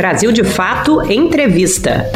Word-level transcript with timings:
Brasil 0.00 0.32
de 0.32 0.42
Fato 0.42 1.02
Entrevista. 1.12 2.10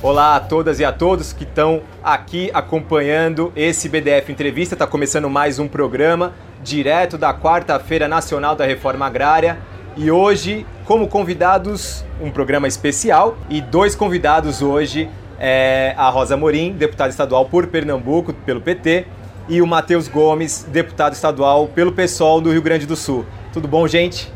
Olá 0.00 0.36
a 0.36 0.40
todas 0.40 0.78
e 0.78 0.84
a 0.84 0.92
todos 0.92 1.32
que 1.32 1.42
estão 1.42 1.82
aqui 2.00 2.48
acompanhando 2.54 3.52
esse 3.56 3.88
BDF 3.88 4.30
Entrevista. 4.30 4.76
Está 4.76 4.86
começando 4.86 5.28
mais 5.28 5.58
um 5.58 5.66
programa 5.66 6.32
direto 6.62 7.18
da 7.18 7.34
Quarta-feira 7.34 8.06
Nacional 8.06 8.54
da 8.54 8.64
Reforma 8.64 9.04
Agrária. 9.04 9.58
E 9.96 10.12
hoje, 10.12 10.64
como 10.84 11.08
convidados, 11.08 12.04
um 12.22 12.30
programa 12.30 12.68
especial 12.68 13.36
e 13.50 13.60
dois 13.60 13.96
convidados 13.96 14.62
hoje 14.62 15.10
é 15.40 15.92
a 15.96 16.08
Rosa 16.08 16.36
Morim, 16.36 16.70
deputada 16.70 17.10
estadual 17.10 17.46
por 17.46 17.66
Pernambuco, 17.66 18.32
pelo 18.32 18.60
PT, 18.60 19.06
e 19.48 19.60
o 19.60 19.66
Matheus 19.66 20.06
Gomes, 20.06 20.64
deputado 20.70 21.14
estadual 21.14 21.66
pelo 21.66 21.90
PSOL 21.90 22.40
do 22.40 22.52
Rio 22.52 22.62
Grande 22.62 22.86
do 22.86 22.94
Sul. 22.94 23.26
Tudo 23.52 23.66
bom, 23.66 23.88
gente? 23.88 24.35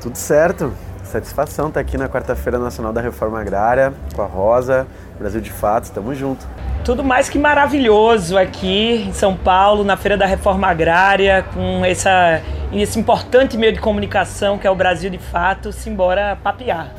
Tudo 0.00 0.16
certo. 0.16 0.72
Satisfação 1.04 1.68
estar 1.68 1.80
aqui 1.80 1.96
na 1.96 2.08
Quarta-feira 2.08 2.58
Nacional 2.58 2.92
da 2.92 3.00
Reforma 3.00 3.40
Agrária 3.40 3.94
com 4.14 4.22
a 4.22 4.26
Rosa, 4.26 4.86
Brasil 5.18 5.40
de 5.40 5.50
Fato, 5.50 5.84
estamos 5.84 6.18
juntos. 6.18 6.46
Tudo 6.84 7.02
mais 7.02 7.28
que 7.28 7.38
maravilhoso 7.38 8.36
aqui 8.36 9.04
em 9.08 9.12
São 9.12 9.36
Paulo, 9.36 9.84
na 9.84 9.96
Feira 9.96 10.16
da 10.16 10.26
Reforma 10.26 10.66
Agrária, 10.66 11.44
com 11.54 11.84
essa, 11.84 12.42
esse 12.72 12.98
importante 12.98 13.56
meio 13.56 13.72
de 13.72 13.80
comunicação 13.80 14.58
que 14.58 14.66
é 14.66 14.70
o 14.70 14.74
Brasil 14.74 15.08
de 15.08 15.18
Fato, 15.18 15.72
simbora 15.72 16.36
papear. 16.42 16.92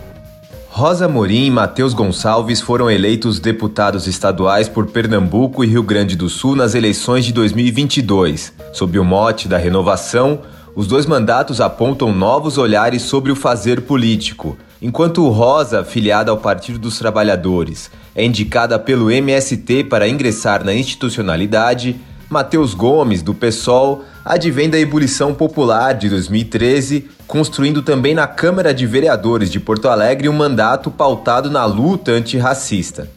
Rosa 0.69 1.07
Morim 1.07 1.45
e 1.45 1.51
Matheus 1.51 1.93
Gonçalves 1.93 2.61
foram 2.61 2.89
eleitos 2.89 3.39
deputados 3.39 4.07
estaduais 4.07 4.69
por 4.69 4.85
Pernambuco 4.87 5.63
e 5.63 5.67
Rio 5.67 5.81
Grande 5.81 6.15
do 6.15 6.29
Sul 6.29 6.55
nas 6.55 6.75
eleições 6.75 7.25
de 7.25 7.33
2022. 7.33 8.53
Sob 8.73 8.99
o 8.99 9.03
mote 9.03 9.47
da 9.47 9.57
renovação, 9.57 10.41
os 10.77 10.85
dois 10.85 11.07
mandatos 11.07 11.59
apontam 11.59 12.13
novos 12.13 12.59
olhares 12.59 13.01
sobre 13.01 13.31
o 13.31 13.35
fazer 13.35 13.81
político. 13.81 14.55
Enquanto 14.79 15.27
Rosa, 15.27 15.83
filiada 15.83 16.29
ao 16.29 16.37
Partido 16.37 16.77
dos 16.77 16.99
Trabalhadores, 16.99 17.89
é 18.13 18.23
indicada 18.23 18.77
pelo 18.77 19.09
MST 19.09 19.85
para 19.85 20.07
ingressar 20.07 20.63
na 20.63 20.75
institucionalidade, 20.75 21.99
Matheus 22.29 22.75
Gomes, 22.75 23.23
do 23.23 23.33
PSOL, 23.33 24.03
advém 24.23 24.69
da 24.69 24.77
ebulição 24.77 25.33
popular 25.33 25.95
de 25.95 26.09
2013, 26.09 27.09
construindo 27.25 27.81
também 27.81 28.13
na 28.13 28.27
Câmara 28.27 28.71
de 28.71 28.85
Vereadores 28.85 29.49
de 29.49 29.59
Porto 29.59 29.89
Alegre 29.89 30.29
um 30.29 30.33
mandato 30.33 30.91
pautado 30.91 31.49
na 31.49 31.65
luta 31.65 32.11
antirracista. 32.11 33.09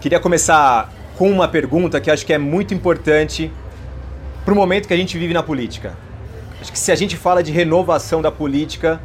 Queria 0.00 0.18
começar 0.18 0.92
com 1.16 1.30
uma 1.30 1.46
pergunta 1.46 2.00
que 2.00 2.10
acho 2.10 2.26
que 2.26 2.32
é 2.32 2.38
muito 2.38 2.74
importante 2.74 3.52
para 4.44 4.52
o 4.52 4.56
momento 4.56 4.88
que 4.88 4.94
a 4.94 4.96
gente 4.96 5.16
vive 5.16 5.32
na 5.32 5.44
política. 5.44 6.03
Acho 6.64 6.72
que 6.72 6.78
se 6.78 6.90
a 6.90 6.94
gente 6.94 7.14
fala 7.14 7.42
de 7.42 7.52
renovação 7.52 8.22
da 8.22 8.32
política, 8.32 8.98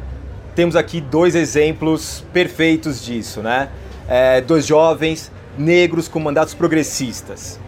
temos 0.54 0.74
aqui 0.74 0.98
dois 0.98 1.34
exemplos 1.34 2.24
perfeitos 2.32 3.04
disso, 3.04 3.42
né? 3.42 3.68
É, 4.08 4.40
dois 4.40 4.64
jovens 4.66 5.30
negros 5.58 6.08
com 6.08 6.18
mandatos 6.18 6.54
progressistas. 6.54 7.60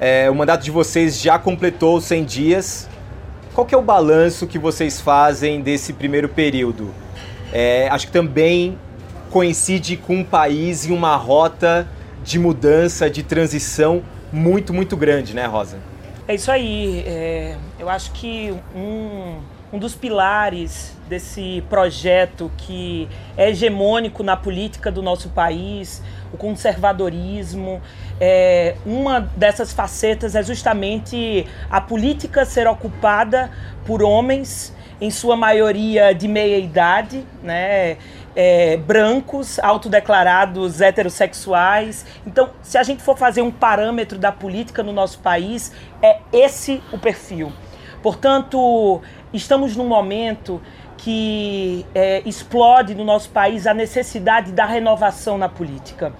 É, 0.00 0.30
o 0.30 0.34
mandato 0.34 0.64
de 0.64 0.70
vocês 0.70 1.20
já 1.20 1.38
completou 1.38 2.00
100 2.00 2.24
dias. 2.24 2.88
Qual 3.52 3.66
é 3.70 3.76
o 3.76 3.82
balanço 3.82 4.46
que 4.46 4.58
vocês 4.58 5.02
fazem 5.02 5.60
desse 5.60 5.92
primeiro 5.92 6.30
período? 6.30 6.94
É, 7.52 7.90
acho 7.90 8.06
que 8.06 8.12
também 8.14 8.78
coincide 9.30 9.98
com 9.98 10.16
um 10.16 10.24
país 10.24 10.86
e 10.86 10.92
uma 10.92 11.14
rota 11.14 11.86
de 12.24 12.38
mudança, 12.38 13.10
de 13.10 13.22
transição 13.22 14.02
muito, 14.32 14.72
muito 14.72 14.96
grande, 14.96 15.34
né, 15.34 15.44
Rosa? 15.44 15.76
É 16.28 16.34
isso 16.34 16.50
aí. 16.50 17.04
É, 17.06 17.56
eu 17.78 17.88
acho 17.88 18.10
que 18.10 18.52
um, 18.74 19.38
um 19.72 19.78
dos 19.78 19.94
pilares 19.94 20.96
desse 21.08 21.62
projeto 21.70 22.50
que 22.56 23.08
é 23.36 23.50
hegemônico 23.50 24.24
na 24.24 24.36
política 24.36 24.90
do 24.90 25.00
nosso 25.02 25.28
país, 25.28 26.02
o 26.32 26.36
conservadorismo. 26.36 27.80
É, 28.20 28.74
uma 28.84 29.20
dessas 29.20 29.72
facetas 29.72 30.34
é 30.34 30.42
justamente 30.42 31.46
a 31.70 31.80
política 31.80 32.44
ser 32.44 32.66
ocupada 32.66 33.50
por 33.84 34.02
homens, 34.02 34.74
em 35.00 35.10
sua 35.10 35.36
maioria 35.36 36.12
de 36.12 36.26
meia 36.26 36.58
idade, 36.58 37.22
né? 37.42 37.98
É, 38.38 38.76
brancos, 38.76 39.58
autodeclarados 39.58 40.82
heterossexuais. 40.82 42.04
Então, 42.26 42.50
se 42.62 42.76
a 42.76 42.82
gente 42.82 43.02
for 43.02 43.16
fazer 43.16 43.40
um 43.40 43.50
parâmetro 43.50 44.18
da 44.18 44.30
política 44.30 44.82
no 44.82 44.92
nosso 44.92 45.20
país, 45.20 45.72
é 46.02 46.18
esse 46.30 46.82
o 46.92 46.98
perfil. 46.98 47.50
Portanto, 48.02 49.00
estamos 49.32 49.74
num 49.74 49.88
momento 49.88 50.60
que 50.98 51.86
é, 51.94 52.22
explode 52.26 52.94
no 52.94 53.04
nosso 53.04 53.30
país 53.30 53.66
a 53.66 53.74
necessidade 53.74 54.52
da 54.52 54.66
renovação 54.66 55.38
na 55.38 55.48
política 55.48 56.12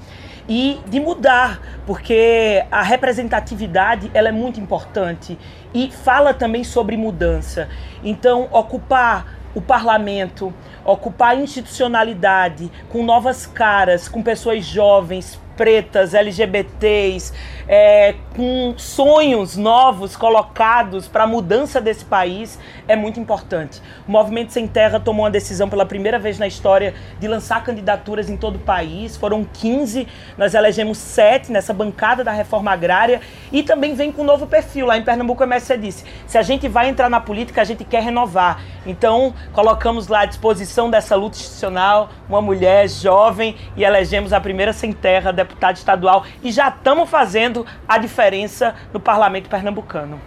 e 0.49 0.79
de 0.87 1.01
mudar, 1.01 1.61
porque 1.87 2.65
a 2.71 2.83
representatividade 2.83 4.11
ela 4.15 4.29
é 4.29 4.33
muito 4.33 4.61
importante 4.61 5.39
e 5.75 5.91
fala 5.91 6.33
também 6.33 6.63
sobre 6.63 6.97
mudança. 6.97 7.69
Então, 8.03 8.49
ocupar 8.53 9.36
o 9.57 9.61
parlamento, 9.63 10.53
ocupar 10.85 11.41
institucionalidade 11.41 12.71
com 12.91 13.03
novas 13.03 13.47
caras, 13.47 14.07
com 14.07 14.23
pessoas 14.23 14.63
jovens, 14.67 15.41
pretas, 15.57 16.15
LGBTs, 16.15 17.33
é, 17.69 18.15
com 18.35 18.75
sonhos 18.77 19.57
novos 19.57 20.15
colocados 20.15 21.09
para 21.09 21.25
a 21.25 21.27
mudança 21.27 21.81
desse 21.81 22.05
país, 22.05 22.59
é 22.87 22.95
muito 22.95 23.19
importante. 23.19 23.81
O 24.07 24.13
Movimento 24.13 24.53
Sem 24.53 24.69
Terra 24.69 25.01
tomou 25.01 25.25
uma 25.25 25.31
decisão 25.31 25.69
pela 25.69 25.87
primeira 25.87 26.19
vez 26.19 26.39
na 26.39 26.47
história 26.47 26.95
de 27.19 27.27
lançar 27.27 27.65
candidaturas 27.65 28.29
em 28.29 28.37
todo 28.37 28.57
o 28.57 28.61
país. 28.61 29.17
Foram 29.17 29.45
15, 29.45 30.07
nós 30.37 30.55
elegemos 30.55 30.99
7 30.99 31.51
nessa 31.51 31.73
bancada 31.73 32.23
da 32.23 32.33
reforma 32.33 32.71
agrária 32.71 33.21
e 33.51 33.63
também 33.63 33.95
vem 33.95 34.13
com 34.13 34.23
um 34.23 34.25
novo 34.25 34.47
perfil. 34.47 34.87
Lá 34.87 34.97
em 34.97 35.03
Pernambuco, 35.03 35.43
o 35.43 35.47
MSC 35.47 35.79
disse: 35.79 36.05
se 36.27 36.39
a 36.39 36.43
gente 36.43 36.69
vai 36.69 36.89
entrar 36.89 37.09
na 37.09 37.21
política, 37.21 37.63
a 37.63 37.65
gente 37.65 37.85
quer 37.85 38.03
renovar. 38.03 38.63
Então, 38.87 39.35
colocamos 39.53 40.07
lá 40.09 40.21
à 40.21 40.25
disposição 40.27 40.91
dessa 40.91 41.17
luta 41.17 41.37
institucional 41.37 42.11
uma 42.29 42.41
mulher 42.41 42.89
jovem 42.89 43.57
e 43.77 43.85
elegemos 43.85 44.33
a 44.33 44.41
primeira 44.41 44.73
sem 44.73 44.93
terra 44.93 45.33
deputada 45.47 45.79
estadual 45.79 46.25
e 46.43 46.51
já 46.51 46.69
estamos 46.69 47.09
fazendo 47.09 47.65
a 47.89 47.99
diferença 47.99 48.75
no 48.93 49.01
parlamento 49.01 49.49
pernambucano. 49.49 50.21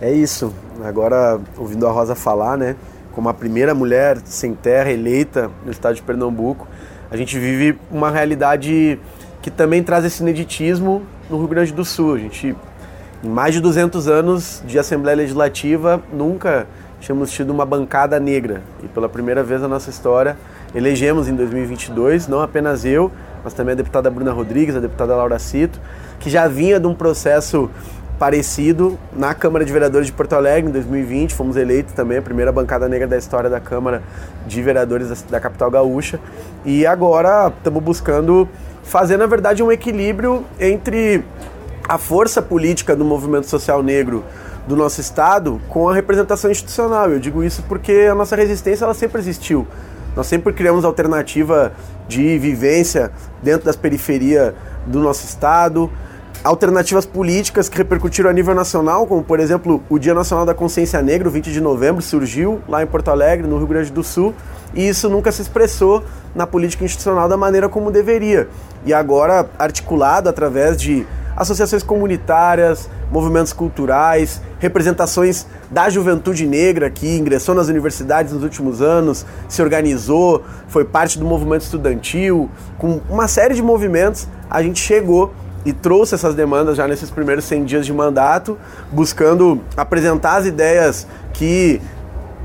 É 0.00 0.12
isso. 0.12 0.54
Agora, 0.84 1.40
ouvindo 1.56 1.86
a 1.86 1.90
Rosa 1.90 2.14
falar, 2.14 2.58
né, 2.58 2.76
como 3.12 3.30
a 3.30 3.34
primeira 3.34 3.74
mulher 3.74 4.18
sem 4.24 4.54
terra 4.54 4.90
eleita 4.90 5.50
no 5.64 5.70
estado 5.70 5.94
de 5.94 6.02
Pernambuco, 6.02 6.68
a 7.10 7.16
gente 7.16 7.38
vive 7.38 7.78
uma 7.90 8.10
realidade 8.10 9.00
que 9.40 9.50
também 9.50 9.82
traz 9.82 10.04
esse 10.04 10.22
ineditismo 10.22 11.02
no 11.30 11.38
Rio 11.38 11.48
Grande 11.48 11.72
do 11.72 11.84
Sul. 11.84 12.14
A 12.14 12.18
gente, 12.18 12.54
em 13.24 13.28
mais 13.28 13.54
de 13.54 13.60
200 13.60 14.06
anos 14.06 14.62
de 14.66 14.78
Assembleia 14.78 15.16
Legislativa, 15.16 16.02
nunca 16.12 16.66
tínhamos 17.00 17.30
tido 17.30 17.50
uma 17.50 17.64
bancada 17.64 18.20
negra. 18.20 18.62
E 18.82 18.88
pela 18.88 19.08
primeira 19.08 19.42
vez 19.42 19.62
na 19.62 19.68
nossa 19.68 19.88
história, 19.88 20.36
elegemos 20.74 21.28
em 21.28 21.34
2022, 21.34 22.28
não 22.28 22.42
apenas 22.42 22.84
eu, 22.84 23.10
mas 23.46 23.54
também 23.54 23.74
a 23.74 23.76
deputada 23.76 24.10
Bruna 24.10 24.32
Rodrigues, 24.32 24.74
a 24.74 24.80
deputada 24.80 25.14
Laura 25.14 25.38
Cito, 25.38 25.80
que 26.18 26.28
já 26.28 26.48
vinha 26.48 26.80
de 26.80 26.88
um 26.88 26.94
processo 26.96 27.70
parecido 28.18 28.98
na 29.12 29.34
Câmara 29.34 29.64
de 29.64 29.72
Vereadores 29.72 30.08
de 30.08 30.12
Porto 30.12 30.32
Alegre 30.32 30.68
em 30.68 30.72
2020. 30.72 31.32
Fomos 31.32 31.56
eleitos 31.56 31.94
também 31.94 32.18
a 32.18 32.22
primeira 32.22 32.50
bancada 32.50 32.88
negra 32.88 33.06
da 33.06 33.16
história 33.16 33.48
da 33.48 33.60
Câmara 33.60 34.02
de 34.48 34.60
Vereadores 34.60 35.08
da, 35.08 35.16
da 35.30 35.40
capital 35.40 35.70
gaúcha. 35.70 36.18
E 36.64 36.84
agora 36.84 37.52
estamos 37.56 37.80
buscando 37.80 38.48
fazer, 38.82 39.16
na 39.16 39.26
verdade, 39.26 39.62
um 39.62 39.70
equilíbrio 39.70 40.44
entre 40.58 41.22
a 41.88 41.98
força 41.98 42.42
política 42.42 42.96
do 42.96 43.04
movimento 43.04 43.46
social 43.46 43.80
negro 43.80 44.24
do 44.66 44.74
nosso 44.74 45.00
estado 45.00 45.60
com 45.68 45.88
a 45.88 45.94
representação 45.94 46.50
institucional. 46.50 47.12
Eu 47.12 47.20
digo 47.20 47.44
isso 47.44 47.62
porque 47.68 48.08
a 48.10 48.14
nossa 48.16 48.34
resistência 48.34 48.84
ela 48.84 48.94
sempre 48.94 49.20
existiu. 49.20 49.68
Nós 50.16 50.26
sempre 50.26 50.50
criamos 50.54 50.82
alternativa 50.84 51.72
de 52.08 52.38
vivência 52.38 53.12
dentro 53.42 53.66
das 53.66 53.76
periferias 53.76 54.54
do 54.86 54.98
nosso 54.98 55.26
estado, 55.26 55.90
alternativas 56.42 57.04
políticas 57.04 57.68
que 57.68 57.76
repercutiram 57.76 58.30
a 58.30 58.32
nível 58.32 58.54
nacional, 58.54 59.06
como 59.06 59.22
por 59.22 59.40
exemplo 59.40 59.82
o 59.90 59.98
Dia 59.98 60.14
Nacional 60.14 60.46
da 60.46 60.54
Consciência 60.54 61.02
Negra, 61.02 61.28
o 61.28 61.30
20 61.30 61.52
de 61.52 61.60
novembro, 61.60 62.00
surgiu 62.00 62.62
lá 62.66 62.82
em 62.82 62.86
Porto 62.86 63.10
Alegre, 63.10 63.46
no 63.46 63.58
Rio 63.58 63.66
Grande 63.66 63.92
do 63.92 64.02
Sul, 64.02 64.34
e 64.74 64.88
isso 64.88 65.10
nunca 65.10 65.30
se 65.30 65.42
expressou 65.42 66.02
na 66.34 66.46
política 66.46 66.84
institucional 66.84 67.28
da 67.28 67.36
maneira 67.36 67.68
como 67.68 67.90
deveria. 67.90 68.48
E 68.86 68.94
agora, 68.94 69.50
articulado 69.58 70.28
através 70.28 70.80
de 70.80 71.06
associações 71.36 71.82
comunitárias, 71.82 72.88
movimentos 73.12 73.52
culturais, 73.52 74.40
representações 74.58 75.46
da 75.70 75.90
juventude 75.90 76.46
negra 76.46 76.88
que 76.88 77.16
ingressou 77.16 77.54
nas 77.54 77.68
universidades 77.68 78.32
nos 78.32 78.42
últimos 78.42 78.80
anos, 78.80 79.26
se 79.48 79.60
organizou, 79.62 80.42
foi 80.68 80.84
parte 80.84 81.18
do 81.18 81.24
movimento 81.26 81.62
estudantil, 81.62 82.50
com 82.78 83.00
uma 83.10 83.28
série 83.28 83.54
de 83.54 83.62
movimentos, 83.62 84.26
a 84.48 84.62
gente 84.62 84.80
chegou 84.80 85.34
e 85.64 85.72
trouxe 85.72 86.14
essas 86.14 86.34
demandas 86.34 86.76
já 86.76 86.86
nesses 86.86 87.10
primeiros 87.10 87.44
100 87.44 87.64
dias 87.64 87.86
de 87.86 87.92
mandato, 87.92 88.56
buscando 88.92 89.60
apresentar 89.76 90.36
as 90.36 90.46
ideias 90.46 91.06
que 91.32 91.82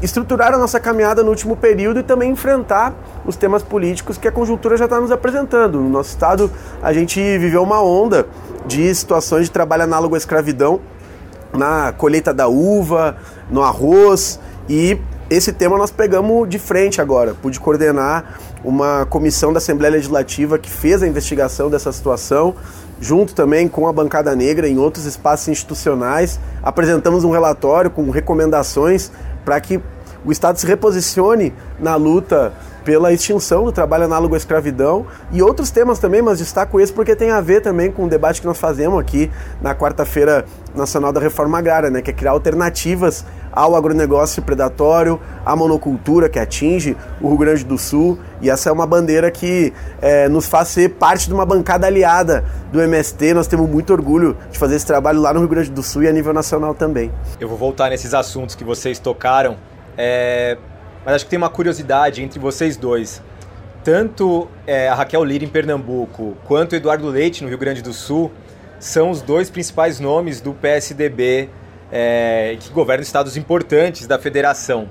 estruturar 0.02 0.54
a 0.54 0.58
nossa 0.58 0.80
caminhada 0.80 1.24
no 1.24 1.30
último 1.30 1.56
período 1.56 2.00
e 2.00 2.04
também 2.04 2.32
enfrentar 2.32 2.94
os 3.26 3.36
temas 3.36 3.62
políticos 3.62 4.18
que 4.18 4.28
a 4.28 4.32
conjuntura 4.32 4.76
já 4.76 4.86
está 4.86 5.00
nos 5.00 5.12
apresentando. 5.12 5.80
No 5.80 5.90
nosso 5.90 6.10
estado, 6.10 6.52
a 6.82 6.92
gente 6.92 7.20
viveu 7.38 7.62
uma 7.62 7.82
onda 7.84 8.26
de 8.66 8.94
situações 8.94 9.46
de 9.46 9.52
trabalho 9.52 9.84
análogo 9.84 10.16
à 10.16 10.18
escravidão 10.18 10.80
na 11.54 11.92
colheita 11.92 12.34
da 12.34 12.48
uva, 12.48 13.18
no 13.50 13.62
arroz 13.62 14.40
e 14.70 14.98
esse 15.30 15.54
tema 15.54 15.78
nós 15.78 15.92
pegamos 15.92 16.50
de 16.50 16.60
frente 16.60 17.00
agora. 17.00 17.34
Pude 17.34 17.58
coordenar 17.60 18.38
uma 18.64 19.06
comissão 19.06 19.54
da 19.54 19.60
Assembleia 19.60 19.94
Legislativa 19.94 20.60
que 20.60 20.70
fez 20.70 21.02
a 21.02 21.08
investigação 21.08 21.70
dessa 21.70 21.92
situação, 21.92 22.54
junto 23.00 23.34
também 23.34 23.68
com 23.68 23.88
a 23.88 23.94
bancada 23.94 24.36
negra 24.36 24.68
em 24.68 24.78
outros 24.78 25.06
espaços 25.06 25.48
institucionais. 25.48 26.38
Apresentamos 26.62 27.24
um 27.24 27.32
relatório 27.32 27.90
com 27.90 28.10
recomendações 28.10 29.10
para 29.46 29.60
que 29.62 29.80
o 30.26 30.32
Estado 30.32 30.58
se 30.60 30.68
reposicione 30.68 31.54
na 31.80 31.96
luta 31.96 32.54
pela 32.84 33.12
extinção 33.14 33.64
do 33.66 33.72
trabalho 33.72 34.06
análogo 34.06 34.34
à 34.34 34.38
escravidão 34.38 35.06
e 35.32 35.42
outros 35.42 35.72
temas 35.72 36.00
também, 36.00 36.22
mas 36.22 36.40
destaco 36.40 36.80
esse 36.80 36.92
porque 36.92 37.16
tem 37.16 37.32
a 37.32 37.42
ver 37.42 37.62
também 37.62 37.92
com 37.92 38.06
o 38.06 38.10
debate 38.10 38.42
que 38.42 38.48
nós 38.48 38.58
fazemos 38.58 39.00
aqui 39.00 39.32
na 39.62 39.76
quarta-feira 39.76 40.46
nacional 40.74 41.12
da 41.12 41.20
reforma 41.20 41.58
agrária, 41.58 41.90
né, 41.90 42.02
que 42.02 42.10
é 42.10 42.14
criar 42.14 42.32
alternativas 42.32 43.26
ao 43.52 43.76
agronegócio 43.76 44.42
predatório, 44.42 45.20
à 45.46 45.56
monocultura 45.56 46.30
que 46.30 46.40
atinge 46.40 46.96
o 47.20 47.28
Rio 47.28 47.38
Grande 47.38 47.66
do 47.66 47.78
Sul 47.78 48.18
e 48.42 48.50
essa 48.50 48.70
é 48.70 48.72
uma 48.72 48.88
bandeira 48.88 49.30
que 49.30 49.74
é, 50.02 50.30
nos 50.30 50.48
faz 50.48 50.70
ser 50.70 50.90
parte 50.92 51.28
de 51.28 51.34
uma 51.34 51.46
bancada 51.46 51.86
aliada 51.86 52.46
do 52.72 52.82
MST. 52.82 53.34
Nós 53.34 53.48
temos 53.48 53.70
muito 53.70 53.92
orgulho 53.92 54.38
de 54.50 54.58
fazer 54.58 54.76
esse 54.76 54.86
trabalho 54.86 55.20
lá 55.20 55.34
no 55.34 55.42
Rio 55.42 55.50
Grande 55.50 55.70
do 55.70 55.84
Sul 55.84 56.04
e 56.04 56.08
a 56.08 56.12
nível 56.12 56.34
nacional 56.34 56.74
também. 56.74 57.12
Eu 57.40 57.50
vou 57.50 57.58
voltar 57.58 57.90
nesses 57.90 58.14
assuntos 58.14 58.56
que 58.56 58.64
vocês 58.64 58.98
tocaram. 58.98 59.58
É, 59.98 60.58
mas 61.06 61.16
acho 61.16 61.26
que 61.26 61.32
tem 61.32 61.38
uma 61.38 61.50
curiosidade 61.50 62.24
entre 62.24 62.40
vocês 62.40 62.78
dois. 62.78 63.22
Tanto 63.84 64.48
é, 64.68 64.88
a 64.88 64.94
Raquel 64.94 65.24
Lira 65.24 65.44
em 65.44 65.48
Pernambuco 65.48 66.38
quanto 66.46 66.74
o 66.74 66.76
Eduardo 66.76 67.08
Leite 67.08 67.44
no 67.44 67.50
Rio 67.50 67.58
Grande 67.58 67.82
do 67.82 67.94
Sul 67.94 68.32
são 68.80 69.10
os 69.10 69.22
dois 69.22 69.50
principais 69.50 70.00
nomes 70.00 70.40
do 70.40 70.54
PSDB 70.54 71.50
é, 71.92 72.56
que 72.60 72.72
governam 72.72 73.02
estados 73.02 73.36
importantes 73.38 74.08
da 74.08 74.20
federação. 74.20 74.88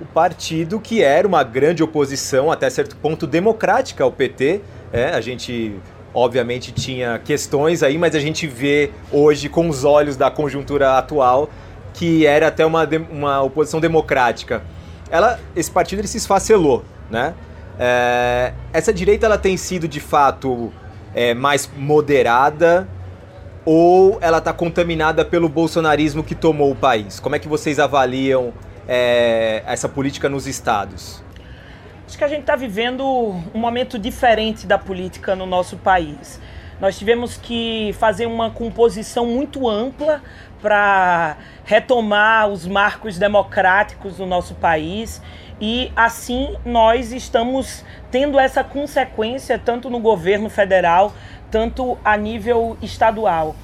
O 0.00 0.04
partido 0.04 0.78
que 0.78 1.02
era 1.02 1.26
uma 1.26 1.42
grande 1.42 1.82
oposição, 1.82 2.50
até 2.50 2.68
certo 2.68 2.96
ponto 2.96 3.26
democrática 3.26 4.04
ao 4.04 4.12
PT. 4.12 4.60
É, 4.92 5.10
a 5.10 5.20
gente, 5.20 5.76
obviamente, 6.12 6.72
tinha 6.72 7.18
questões 7.18 7.82
aí, 7.82 7.96
mas 7.96 8.14
a 8.14 8.20
gente 8.20 8.46
vê 8.46 8.90
hoje, 9.10 9.48
com 9.48 9.68
os 9.68 9.84
olhos 9.84 10.16
da 10.16 10.30
conjuntura 10.30 10.98
atual, 10.98 11.48
que 11.92 12.26
era 12.26 12.48
até 12.48 12.66
uma, 12.66 12.86
uma 13.10 13.42
oposição 13.42 13.80
democrática 13.80 14.62
ela, 15.10 15.38
esse 15.54 15.70
partido 15.70 16.00
ele 16.00 16.08
se 16.08 16.18
esfacelou, 16.18 16.84
né? 17.10 17.34
É, 17.78 18.52
essa 18.72 18.92
direita 18.92 19.26
ela 19.26 19.38
tem 19.38 19.56
sido 19.56 19.88
de 19.88 20.00
fato 20.00 20.72
é, 21.14 21.34
mais 21.34 21.68
moderada 21.76 22.88
ou 23.64 24.18
ela 24.20 24.38
está 24.38 24.52
contaminada 24.52 25.24
pelo 25.24 25.48
bolsonarismo 25.48 26.22
que 26.22 26.34
tomou 26.34 26.70
o 26.70 26.76
país? 26.76 27.18
Como 27.18 27.34
é 27.34 27.38
que 27.38 27.48
vocês 27.48 27.78
avaliam 27.78 28.52
é, 28.86 29.62
essa 29.66 29.88
política 29.88 30.28
nos 30.28 30.46
estados? 30.46 31.22
Acho 32.06 32.18
que 32.18 32.24
a 32.24 32.28
gente 32.28 32.40
está 32.40 32.54
vivendo 32.54 33.04
um 33.04 33.58
momento 33.58 33.98
diferente 33.98 34.66
da 34.66 34.78
política 34.78 35.34
no 35.34 35.46
nosso 35.46 35.76
país. 35.76 36.40
Nós 36.80 36.98
tivemos 36.98 37.36
que 37.36 37.94
fazer 37.98 38.26
uma 38.26 38.50
composição 38.50 39.26
muito 39.26 39.68
ampla 39.68 40.22
para 40.60 41.36
retomar 41.64 42.48
os 42.48 42.66
marcos 42.66 43.18
democráticos 43.18 44.16
do 44.16 44.26
nosso 44.26 44.54
país 44.54 45.20
e 45.60 45.92
assim 45.94 46.56
nós 46.64 47.12
estamos 47.12 47.84
tendo 48.10 48.38
essa 48.38 48.64
consequência 48.64 49.58
tanto 49.58 49.88
no 49.88 50.00
governo 50.00 50.48
federal, 50.48 51.12
tanto 51.50 51.96
a 52.04 52.16
nível 52.16 52.76
estadual. 52.82 53.54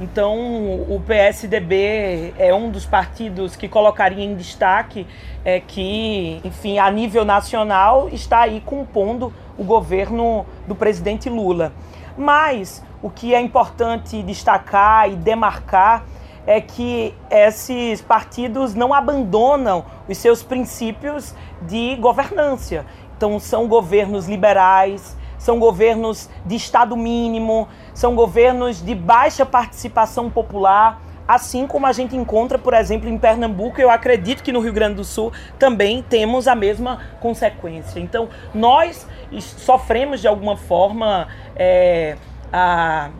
Então, 0.00 0.34
o 0.34 1.02
PSDB 1.06 2.32
é 2.38 2.54
um 2.54 2.70
dos 2.70 2.86
partidos 2.86 3.54
que 3.54 3.68
colocaria 3.68 4.24
em 4.24 4.34
destaque 4.34 5.06
é, 5.44 5.60
que, 5.60 6.40
enfim, 6.42 6.78
a 6.78 6.90
nível 6.90 7.22
nacional 7.22 8.08
está 8.08 8.40
aí 8.40 8.62
compondo 8.64 9.30
o 9.58 9.64
governo 9.64 10.46
do 10.66 10.74
presidente 10.74 11.28
Lula. 11.28 11.70
Mas 12.16 12.82
o 13.02 13.10
que 13.10 13.34
é 13.34 13.40
importante 13.40 14.22
destacar 14.22 15.10
e 15.10 15.16
demarcar 15.16 16.04
é 16.46 16.60
que 16.60 17.14
esses 17.30 18.00
partidos 18.00 18.74
não 18.74 18.92
abandonam 18.92 19.84
os 20.08 20.18
seus 20.18 20.42
princípios 20.42 21.34
de 21.62 21.96
governância. 21.96 22.86
Então, 23.16 23.38
são 23.38 23.68
governos 23.68 24.26
liberais, 24.26 25.16
são 25.38 25.58
governos 25.58 26.28
de 26.44 26.56
Estado 26.56 26.96
mínimo, 26.96 27.68
são 27.94 28.14
governos 28.14 28.82
de 28.82 28.94
baixa 28.94 29.44
participação 29.46 30.30
popular, 30.30 31.00
assim 31.34 31.66
como 31.66 31.86
a 31.86 31.92
gente 31.92 32.16
encontra, 32.16 32.58
por 32.58 32.74
exemplo, 32.74 33.08
em 33.08 33.16
Pernambuco, 33.16 33.80
eu 33.80 33.90
acredito 33.90 34.42
que 34.42 34.52
no 34.52 34.60
Rio 34.60 34.72
Grande 34.72 34.96
do 34.96 35.04
Sul 35.04 35.32
também 35.58 36.02
temos 36.02 36.48
a 36.48 36.54
mesma 36.54 37.00
consequência. 37.20 38.00
Então, 38.00 38.28
nós 38.52 39.06
sofremos 39.38 40.20
de 40.20 40.26
alguma 40.26 40.56
forma 40.56 41.28
é, 41.54 42.16
a 42.52 43.10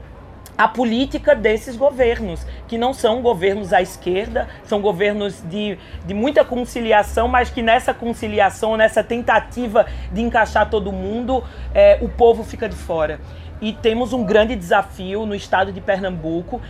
a 0.61 0.69
política 0.69 1.35
desses 1.35 1.75
governos, 1.75 2.47
que 2.69 2.77
não 2.77 2.93
são 2.93 3.23
governos 3.23 3.73
à 3.73 3.81
esquerda, 3.81 4.47
são 4.63 4.79
governos 4.79 5.43
de, 5.49 5.79
de 6.05 6.13
muita 6.13 6.45
conciliação, 6.45 7.27
mas 7.27 7.49
que 7.49 7.63
nessa 7.63 7.95
conciliação, 7.95 8.77
nessa 8.77 9.03
tentativa 9.03 9.87
de 10.13 10.21
encaixar 10.21 10.69
todo 10.69 10.93
mundo, 10.93 11.43
é, 11.73 11.99
o 12.03 12.11
povo 12.11 12.45
fica 12.45 12.69
de 12.69 12.77
fora. 12.77 13.21
E 13.59 13.73
temos 13.73 14.13
um 14.13 14.23
grande 14.23 14.55
desafio 14.55 15.25
no 15.25 15.35
estado 15.35 15.73
de 15.73 15.81
Pernambuco. 15.81 16.61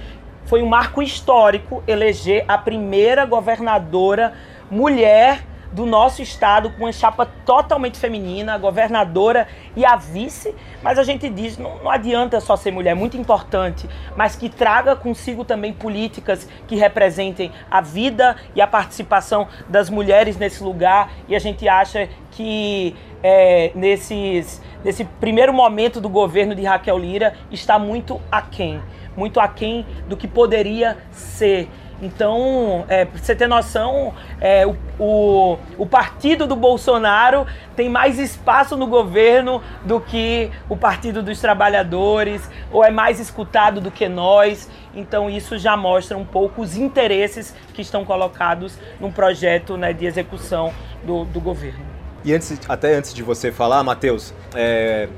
Foi 0.50 0.60
um 0.64 0.66
marco 0.66 1.00
histórico 1.00 1.80
eleger 1.86 2.44
a 2.48 2.58
primeira 2.58 3.24
governadora 3.24 4.32
mulher 4.68 5.44
do 5.72 5.86
nosso 5.86 6.22
estado 6.22 6.70
com 6.70 6.86
uma 6.86 6.92
chapa 6.92 7.24
totalmente 7.46 7.96
feminina, 7.96 8.54
a 8.54 8.58
governadora 8.58 9.46
e 9.76 9.84
a 9.84 9.94
vice, 9.94 10.52
mas 10.82 10.98
a 10.98 11.04
gente 11.04 11.28
diz 11.28 11.56
não, 11.56 11.78
não 11.84 11.88
adianta 11.88 12.40
só 12.40 12.56
ser 12.56 12.72
mulher, 12.72 12.90
é 12.90 12.94
muito 12.94 13.16
importante, 13.16 13.88
mas 14.16 14.34
que 14.34 14.48
traga 14.48 14.96
consigo 14.96 15.44
também 15.44 15.72
políticas 15.72 16.48
que 16.66 16.74
representem 16.74 17.52
a 17.70 17.80
vida 17.80 18.34
e 18.52 18.60
a 18.60 18.66
participação 18.66 19.46
das 19.68 19.88
mulheres 19.88 20.36
nesse 20.36 20.64
lugar. 20.64 21.12
E 21.28 21.36
a 21.36 21.38
gente 21.38 21.68
acha 21.68 22.08
que 22.32 22.96
é, 23.22 23.70
nesses, 23.76 24.60
nesse 24.82 25.04
primeiro 25.04 25.52
momento 25.52 26.00
do 26.00 26.08
governo 26.08 26.56
de 26.56 26.64
Raquel 26.64 26.98
Lira 26.98 27.34
está 27.52 27.78
muito 27.78 28.20
aquém, 28.32 28.82
muito 29.16 29.40
aquém 29.40 29.86
do 30.08 30.16
que 30.16 30.28
poderia 30.28 30.96
ser. 31.10 31.68
Então, 32.02 32.84
é, 32.88 33.04
pra 33.04 33.18
você 33.18 33.36
ter 33.36 33.46
noção, 33.46 34.14
é, 34.40 34.66
o, 34.66 34.74
o, 34.98 35.58
o, 35.76 35.86
partido 35.86 36.46
do 36.46 36.56
Bolsonaro 36.56 37.46
tem 37.76 37.90
mais 37.90 38.18
espaço 38.18 38.74
no 38.74 38.86
governo 38.86 39.62
do 39.84 40.00
que 40.00 40.50
o 40.68 40.76
Partido 40.76 41.22
dos 41.22 41.40
Trabalhadores, 41.40 42.48
ou 42.72 42.82
é 42.82 42.90
mais 42.90 43.20
escutado 43.20 43.82
do 43.82 43.90
que 43.90 44.08
nós. 44.08 44.70
Então, 44.94 45.28
isso 45.28 45.58
já 45.58 45.76
mostra 45.76 46.16
um 46.16 46.24
pouco 46.24 46.62
os 46.62 46.74
interesses 46.74 47.54
que 47.74 47.82
estão 47.82 48.02
colocados 48.02 48.78
no 48.98 49.12
projeto 49.12 49.76
né, 49.76 49.92
de 49.92 50.06
execução 50.06 50.72
do, 51.04 51.26
do 51.26 51.40
governo. 51.40 51.84
E 52.24 52.32
antes, 52.32 52.58
até 52.68 52.94
antes 52.94 53.12
de 53.12 53.22
você 53.22 53.52
falar, 53.52 53.82
Matheus, 53.82 54.34
é, 54.54 55.08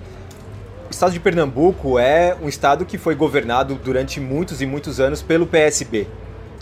o 0.92 0.94
estado 0.94 1.12
de 1.12 1.20
Pernambuco 1.20 1.98
é 1.98 2.36
um 2.42 2.50
estado 2.50 2.84
que 2.84 2.98
foi 2.98 3.14
governado 3.14 3.76
durante 3.76 4.20
muitos 4.20 4.60
e 4.60 4.66
muitos 4.66 5.00
anos 5.00 5.22
pelo 5.22 5.46
PSB. 5.46 6.06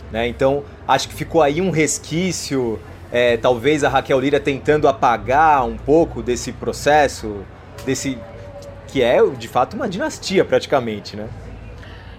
Né? 0.09 0.25
Então, 0.25 0.63
acho 0.87 1.09
que 1.09 1.13
ficou 1.13 1.41
aí 1.41 1.59
um 1.59 1.69
resquício, 1.69 2.79
é, 3.11 3.35
talvez 3.35 3.83
a 3.83 3.89
Raquel 3.89 4.17
Lira 4.21 4.39
tentando 4.39 4.87
apagar 4.87 5.65
um 5.65 5.75
pouco 5.75 6.23
desse 6.23 6.53
processo, 6.53 7.41
desse 7.85 8.17
que 8.87 9.03
é 9.03 9.21
de 9.37 9.49
fato 9.49 9.75
uma 9.75 9.89
dinastia 9.89 10.45
praticamente, 10.45 11.17
né? 11.17 11.27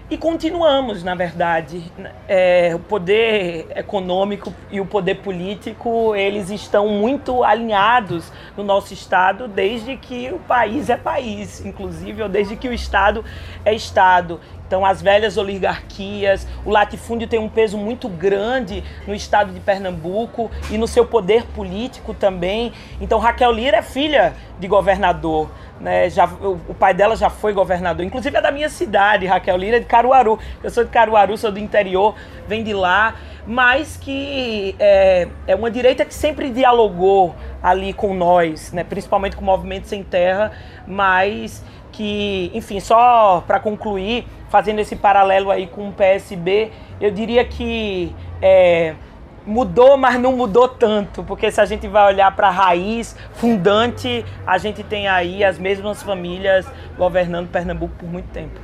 E 0.09 0.17
continuamos, 0.17 1.01
na 1.01 1.15
verdade. 1.15 1.91
É, 2.27 2.71
o 2.75 2.79
poder 2.79 3.67
econômico 3.75 4.53
e 4.69 4.81
o 4.81 4.85
poder 4.85 5.15
político, 5.15 6.13
eles 6.15 6.49
estão 6.49 6.89
muito 6.89 7.43
alinhados 7.43 8.31
no 8.57 8.63
nosso 8.63 8.93
Estado 8.93 9.47
desde 9.47 9.95
que 9.95 10.29
o 10.31 10.39
país 10.39 10.89
é 10.89 10.97
país, 10.97 11.65
inclusive, 11.65 12.21
ou 12.21 12.29
desde 12.29 12.57
que 12.57 12.67
o 12.67 12.73
Estado 12.73 13.23
é 13.63 13.73
Estado. 13.73 14.39
Então, 14.67 14.85
as 14.85 15.01
velhas 15.01 15.37
oligarquias, 15.37 16.47
o 16.65 16.71
latifúndio 16.71 17.27
tem 17.27 17.39
um 17.39 17.49
peso 17.49 17.77
muito 17.77 18.09
grande 18.09 18.83
no 19.05 19.13
estado 19.13 19.53
de 19.53 19.59
Pernambuco 19.59 20.49
e 20.71 20.79
no 20.79 20.87
seu 20.87 21.05
poder 21.05 21.45
político 21.47 22.13
também. 22.13 22.73
Então, 22.99 23.19
Raquel 23.19 23.51
Lira 23.51 23.77
é 23.77 23.81
filha 23.83 24.33
de 24.59 24.67
governador. 24.67 25.51
Né? 25.83 26.09
Já, 26.09 26.25
o, 26.25 26.59
o, 26.69 26.73
pai 26.73 26.93
dela 26.93 27.15
já 27.15 27.29
foi 27.29 27.51
governador, 27.51 28.05
inclusive 28.05 28.35
é 28.35 28.41
da 28.41 28.51
minha 28.51 28.69
cidade, 28.69 29.25
Raquel 29.25 29.57
Lira, 29.57 29.79
de 29.81 29.85
Caruaru. 29.85 30.39
Eu 30.63 30.69
sou 30.69 30.85
de 30.85 30.89
Caruaru, 30.89 31.37
sou 31.37 31.51
do 31.51 31.59
interior, 31.59 32.15
vem 32.47 32.63
de 32.63 32.73
lá, 32.73 33.15
mas 33.45 33.97
que 33.97 34.75
é, 34.79 35.27
é 35.45 35.53
uma 35.53 35.69
direita 35.69 36.05
que 36.05 36.13
sempre 36.13 36.49
dialogou 36.49 37.35
ali 37.61 37.91
com 37.91 38.13
nós, 38.13 38.71
né? 38.71 38.85
principalmente 38.85 39.35
com 39.35 39.41
o 39.41 39.45
Movimento 39.45 39.87
Sem 39.89 40.03
Terra, 40.03 40.53
mas 40.87 41.61
que, 41.91 42.49
enfim, 42.53 42.79
só 42.79 43.43
para 43.45 43.59
concluir, 43.59 44.25
fazendo 44.49 44.79
esse 44.79 44.95
paralelo 44.95 45.51
aí 45.51 45.67
com 45.67 45.89
o 45.89 45.91
PSB, 45.91 46.71
eu 46.99 47.11
diria 47.11 47.43
que 47.43 48.15
é, 48.41 48.95
mudou, 49.45 49.97
mas 49.97 50.19
não 50.19 50.33
mudou 50.33 50.67
tanto, 50.67 51.23
porque 51.23 51.51
se 51.51 51.59
a 51.59 51.65
gente 51.65 51.87
vai 51.87 52.05
olhar 52.13 52.33
para 52.35 52.47
a 52.47 52.51
raiz 52.51 53.15
fundante, 53.35 54.25
a 54.45 54.57
gente 54.57 54.83
tem 54.83 55.07
aí 55.07 55.43
as 55.43 55.57
mesmas 55.57 56.01
famílias 56.01 56.65
governando 56.97 57.49
Pernambuco 57.49 57.93
por 57.97 58.09
muito 58.09 58.27
tempo. 58.29 58.59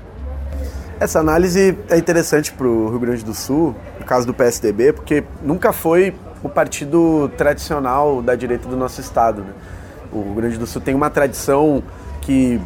Essa 0.99 1.19
análise 1.19 1.77
é 1.89 1.97
interessante 1.97 2.51
para 2.51 2.67
o 2.67 2.89
Rio 2.89 2.99
Grande 2.99 3.23
do 3.23 3.33
Sul, 3.33 3.75
no 3.99 4.05
caso 4.05 4.27
do 4.27 4.33
PSDB, 4.33 4.93
porque 4.93 5.23
nunca 5.41 5.71
foi 5.71 6.13
o 6.43 6.49
partido 6.49 7.31
tradicional 7.37 8.21
da 8.21 8.35
direita 8.35 8.67
do 8.67 8.75
nosso 8.75 8.99
estado. 8.99 9.41
Né? 9.41 9.53
O 10.11 10.23
Rio 10.23 10.33
Grande 10.33 10.57
do 10.57 10.67
Sul 10.67 10.81
tem 10.81 10.93
uma 10.93 11.09
tradição 11.09 11.81
que 12.21 12.59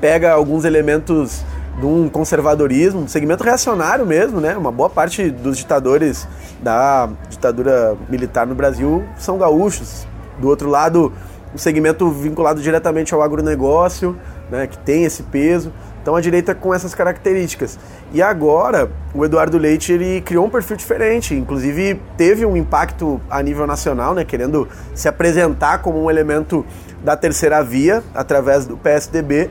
pega 0.00 0.32
alguns 0.32 0.64
elementos 0.64 1.42
de 1.78 1.86
um 1.86 2.08
conservadorismo, 2.08 3.00
um 3.00 3.08
segmento 3.08 3.44
reacionário 3.44 4.04
mesmo, 4.04 4.40
né? 4.40 4.56
Uma 4.56 4.72
boa 4.72 4.90
parte 4.90 5.30
dos 5.30 5.56
ditadores 5.56 6.26
da 6.62 7.08
ditadura 7.28 7.96
militar 8.08 8.46
no 8.46 8.54
Brasil 8.54 9.04
são 9.18 9.38
gaúchos. 9.38 10.06
Do 10.38 10.48
outro 10.48 10.68
lado, 10.68 11.12
um 11.54 11.58
segmento 11.58 12.10
vinculado 12.10 12.60
diretamente 12.60 13.14
ao 13.14 13.22
agronegócio, 13.22 14.16
né, 14.50 14.66
que 14.66 14.78
tem 14.78 15.04
esse 15.04 15.22
peso. 15.24 15.72
Então 16.02 16.16
a 16.16 16.20
direita 16.20 16.54
com 16.54 16.72
essas 16.72 16.94
características. 16.94 17.78
E 18.12 18.22
agora 18.22 18.90
o 19.14 19.24
Eduardo 19.24 19.58
Leite 19.58 19.92
ele 19.92 20.20
criou 20.22 20.46
um 20.46 20.50
perfil 20.50 20.76
diferente, 20.76 21.34
inclusive 21.34 22.00
teve 22.16 22.46
um 22.46 22.56
impacto 22.56 23.20
a 23.28 23.42
nível 23.42 23.66
nacional, 23.66 24.14
né, 24.14 24.24
querendo 24.24 24.66
se 24.94 25.08
apresentar 25.08 25.78
como 25.82 26.02
um 26.02 26.10
elemento 26.10 26.64
da 27.04 27.16
terceira 27.16 27.62
via 27.62 28.02
através 28.14 28.66
do 28.66 28.76
PSDB 28.76 29.50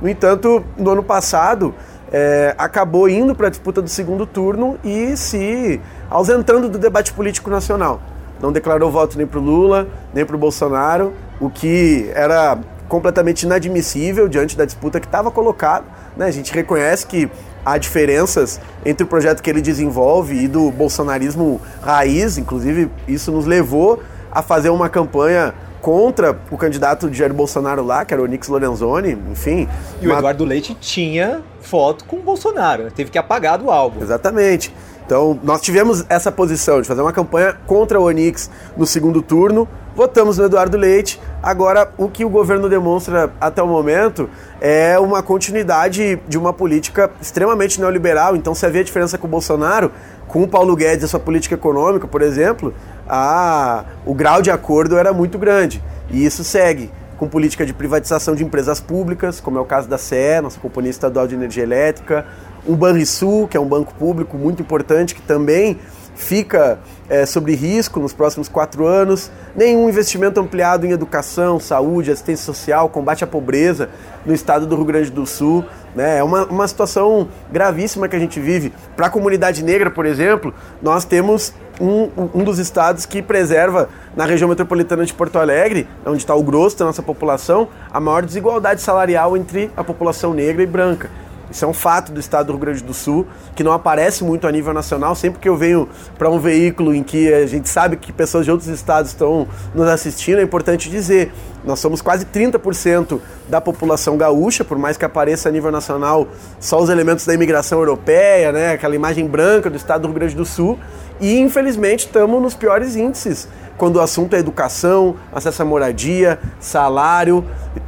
no 0.00 0.08
entanto, 0.08 0.64
no 0.76 0.90
ano 0.90 1.02
passado, 1.02 1.74
é, 2.12 2.54
acabou 2.58 3.08
indo 3.08 3.34
para 3.34 3.48
a 3.48 3.50
disputa 3.50 3.80
do 3.80 3.88
segundo 3.88 4.26
turno 4.26 4.78
e 4.82 5.16
se 5.16 5.80
ausentando 6.08 6.68
do 6.68 6.78
debate 6.78 7.12
político 7.12 7.50
nacional. 7.50 8.00
Não 8.40 8.50
declarou 8.50 8.90
voto 8.90 9.18
nem 9.18 9.26
para 9.26 9.38
o 9.38 9.42
Lula, 9.42 9.86
nem 10.14 10.24
para 10.24 10.34
o 10.34 10.38
Bolsonaro, 10.38 11.12
o 11.38 11.50
que 11.50 12.10
era 12.14 12.58
completamente 12.88 13.42
inadmissível 13.42 14.28
diante 14.28 14.56
da 14.56 14.64
disputa 14.64 14.98
que 14.98 15.06
estava 15.06 15.30
colocada. 15.30 15.84
Né? 16.16 16.26
A 16.26 16.30
gente 16.30 16.52
reconhece 16.52 17.06
que 17.06 17.30
há 17.64 17.76
diferenças 17.76 18.60
entre 18.84 19.04
o 19.04 19.06
projeto 19.06 19.42
que 19.42 19.50
ele 19.50 19.60
desenvolve 19.60 20.34
e 20.34 20.48
do 20.48 20.70
bolsonarismo 20.70 21.60
raiz, 21.82 22.38
inclusive 22.38 22.90
isso 23.06 23.30
nos 23.30 23.46
levou 23.46 24.02
a 24.32 24.42
fazer 24.42 24.70
uma 24.70 24.88
campanha 24.88 25.54
contra 25.80 26.38
o 26.50 26.56
candidato 26.56 27.08
de 27.08 27.18
Jair 27.18 27.32
Bolsonaro 27.32 27.84
lá, 27.84 28.04
que 28.04 28.12
era 28.12 28.22
o 28.22 28.26
Nix 28.26 28.48
Lorenzoni, 28.48 29.16
enfim. 29.30 29.68
E 30.00 30.06
o 30.06 30.12
Eduardo 30.12 30.44
Leite 30.44 30.74
tinha 30.74 31.42
foto 31.60 32.04
com 32.04 32.16
o 32.16 32.22
Bolsonaro, 32.22 32.84
né? 32.84 32.90
teve 32.94 33.10
que 33.10 33.18
apagar 33.18 33.58
do 33.58 33.70
álbum. 33.70 34.02
Exatamente. 34.02 34.74
Então, 35.10 35.36
nós 35.42 35.60
tivemos 35.60 36.04
essa 36.08 36.30
posição 36.30 36.80
de 36.80 36.86
fazer 36.86 37.02
uma 37.02 37.12
campanha 37.12 37.56
contra 37.66 37.98
o 38.00 38.04
Onix 38.04 38.48
no 38.76 38.86
segundo 38.86 39.20
turno, 39.20 39.68
votamos 39.96 40.38
no 40.38 40.44
Eduardo 40.44 40.78
Leite. 40.78 41.20
Agora, 41.42 41.90
o 41.98 42.08
que 42.08 42.24
o 42.24 42.28
governo 42.28 42.68
demonstra 42.68 43.32
até 43.40 43.60
o 43.60 43.66
momento 43.66 44.30
é 44.60 44.96
uma 45.00 45.20
continuidade 45.20 46.20
de 46.28 46.38
uma 46.38 46.52
política 46.52 47.10
extremamente 47.20 47.80
neoliberal. 47.80 48.36
Então, 48.36 48.54
se 48.54 48.64
havia 48.64 48.84
diferença 48.84 49.18
com 49.18 49.26
o 49.26 49.30
Bolsonaro, 49.30 49.90
com 50.28 50.44
o 50.44 50.48
Paulo 50.48 50.76
Guedes 50.76 51.02
e 51.02 51.04
a 51.06 51.08
sua 51.08 51.18
política 51.18 51.56
econômica, 51.56 52.06
por 52.06 52.22
exemplo, 52.22 52.72
a, 53.10 53.84
o 54.06 54.14
grau 54.14 54.40
de 54.40 54.50
acordo 54.50 54.96
era 54.96 55.12
muito 55.12 55.36
grande. 55.36 55.82
E 56.10 56.24
isso 56.24 56.44
segue 56.44 56.90
com 57.18 57.28
política 57.28 57.66
de 57.66 57.74
privatização 57.74 58.34
de 58.34 58.44
empresas 58.44 58.80
públicas, 58.80 59.40
como 59.40 59.58
é 59.58 59.60
o 59.60 59.64
caso 59.64 59.88
da 59.88 59.98
CE, 59.98 60.40
nossa 60.42 60.58
Companhia 60.58 60.90
Estadual 60.90 61.26
de 61.26 61.34
Energia 61.34 61.62
Elétrica, 61.62 62.24
o 62.66 62.74
Banrisul, 62.74 63.46
que 63.48 63.56
é 63.56 63.60
um 63.60 63.66
banco 63.66 63.92
público 63.94 64.38
muito 64.38 64.62
importante, 64.62 65.14
que 65.14 65.20
também 65.20 65.78
fica 66.14 66.78
é, 67.08 67.26
sobre 67.26 67.54
risco 67.54 67.98
nos 67.98 68.12
próximos 68.12 68.48
quatro 68.48 68.86
anos, 68.86 69.30
nenhum 69.56 69.88
investimento 69.88 70.38
ampliado 70.38 70.86
em 70.86 70.90
educação, 70.90 71.58
saúde, 71.58 72.10
assistência 72.10 72.44
social, 72.44 72.88
combate 72.88 73.24
à 73.24 73.26
pobreza 73.26 73.88
no 74.24 74.32
estado 74.32 74.66
do 74.66 74.76
Rio 74.76 74.84
Grande 74.84 75.10
do 75.10 75.26
Sul. 75.26 75.64
Né? 75.94 76.18
É 76.18 76.22
uma, 76.22 76.44
uma 76.46 76.68
situação 76.68 77.28
gravíssima 77.50 78.08
que 78.08 78.16
a 78.16 78.18
gente 78.18 78.38
vive. 78.38 78.72
Para 78.96 79.06
a 79.06 79.10
comunidade 79.10 79.64
negra, 79.64 79.90
por 79.90 80.06
exemplo, 80.06 80.54
nós 80.80 81.04
temos 81.04 81.52
um, 81.80 82.10
um 82.34 82.44
dos 82.44 82.58
estados 82.58 83.06
que 83.06 83.22
preserva, 83.22 83.88
na 84.14 84.24
região 84.24 84.48
metropolitana 84.48 85.04
de 85.04 85.14
Porto 85.14 85.38
Alegre, 85.38 85.88
onde 86.04 86.18
está 86.18 86.34
o 86.34 86.42
grosso 86.42 86.78
da 86.78 86.84
nossa 86.84 87.02
população, 87.02 87.68
a 87.90 87.98
maior 87.98 88.24
desigualdade 88.24 88.82
salarial 88.82 89.36
entre 89.36 89.70
a 89.76 89.82
população 89.82 90.34
negra 90.34 90.62
e 90.62 90.66
branca. 90.66 91.10
Isso 91.50 91.64
é 91.64 91.68
um 91.68 91.74
fato 91.74 92.12
do 92.12 92.20
estado 92.20 92.46
do 92.46 92.52
Rio 92.52 92.60
Grande 92.60 92.82
do 92.84 92.94
Sul, 92.94 93.26
que 93.56 93.64
não 93.64 93.72
aparece 93.72 94.22
muito 94.22 94.46
a 94.46 94.52
nível 94.52 94.72
nacional. 94.72 95.14
Sempre 95.14 95.40
que 95.40 95.48
eu 95.48 95.56
venho 95.56 95.88
para 96.16 96.30
um 96.30 96.38
veículo 96.38 96.94
em 96.94 97.02
que 97.02 97.32
a 97.32 97.46
gente 97.46 97.68
sabe 97.68 97.96
que 97.96 98.12
pessoas 98.12 98.44
de 98.44 98.50
outros 98.50 98.68
estados 98.68 99.10
estão 99.10 99.48
nos 99.74 99.88
assistindo, 99.88 100.38
é 100.38 100.42
importante 100.42 100.88
dizer: 100.88 101.32
nós 101.64 101.80
somos 101.80 102.00
quase 102.00 102.24
30% 102.24 103.20
da 103.48 103.60
população 103.60 104.16
gaúcha, 104.16 104.64
por 104.64 104.78
mais 104.78 104.96
que 104.96 105.04
apareça 105.04 105.48
a 105.48 105.52
nível 105.52 105.72
nacional 105.72 106.28
só 106.58 106.80
os 106.80 106.88
elementos 106.88 107.26
da 107.26 107.34
imigração 107.34 107.78
europeia, 107.78 108.52
né, 108.52 108.72
aquela 108.72 108.94
imagem 108.94 109.26
branca 109.26 109.68
do 109.68 109.76
estado 109.76 110.02
do 110.02 110.08
Rio 110.08 110.14
Grande 110.14 110.36
do 110.36 110.44
Sul. 110.44 110.78
E 111.20 111.38
infelizmente 111.38 112.06
estamos 112.06 112.40
nos 112.40 112.54
piores 112.54 112.96
índices 112.96 113.46
quando 113.76 113.96
o 113.96 114.00
assunto 114.00 114.36
é 114.36 114.38
educação, 114.38 115.16
acesso 115.32 115.62
à 115.62 115.64
moradia, 115.64 116.38
salário, 116.58 117.44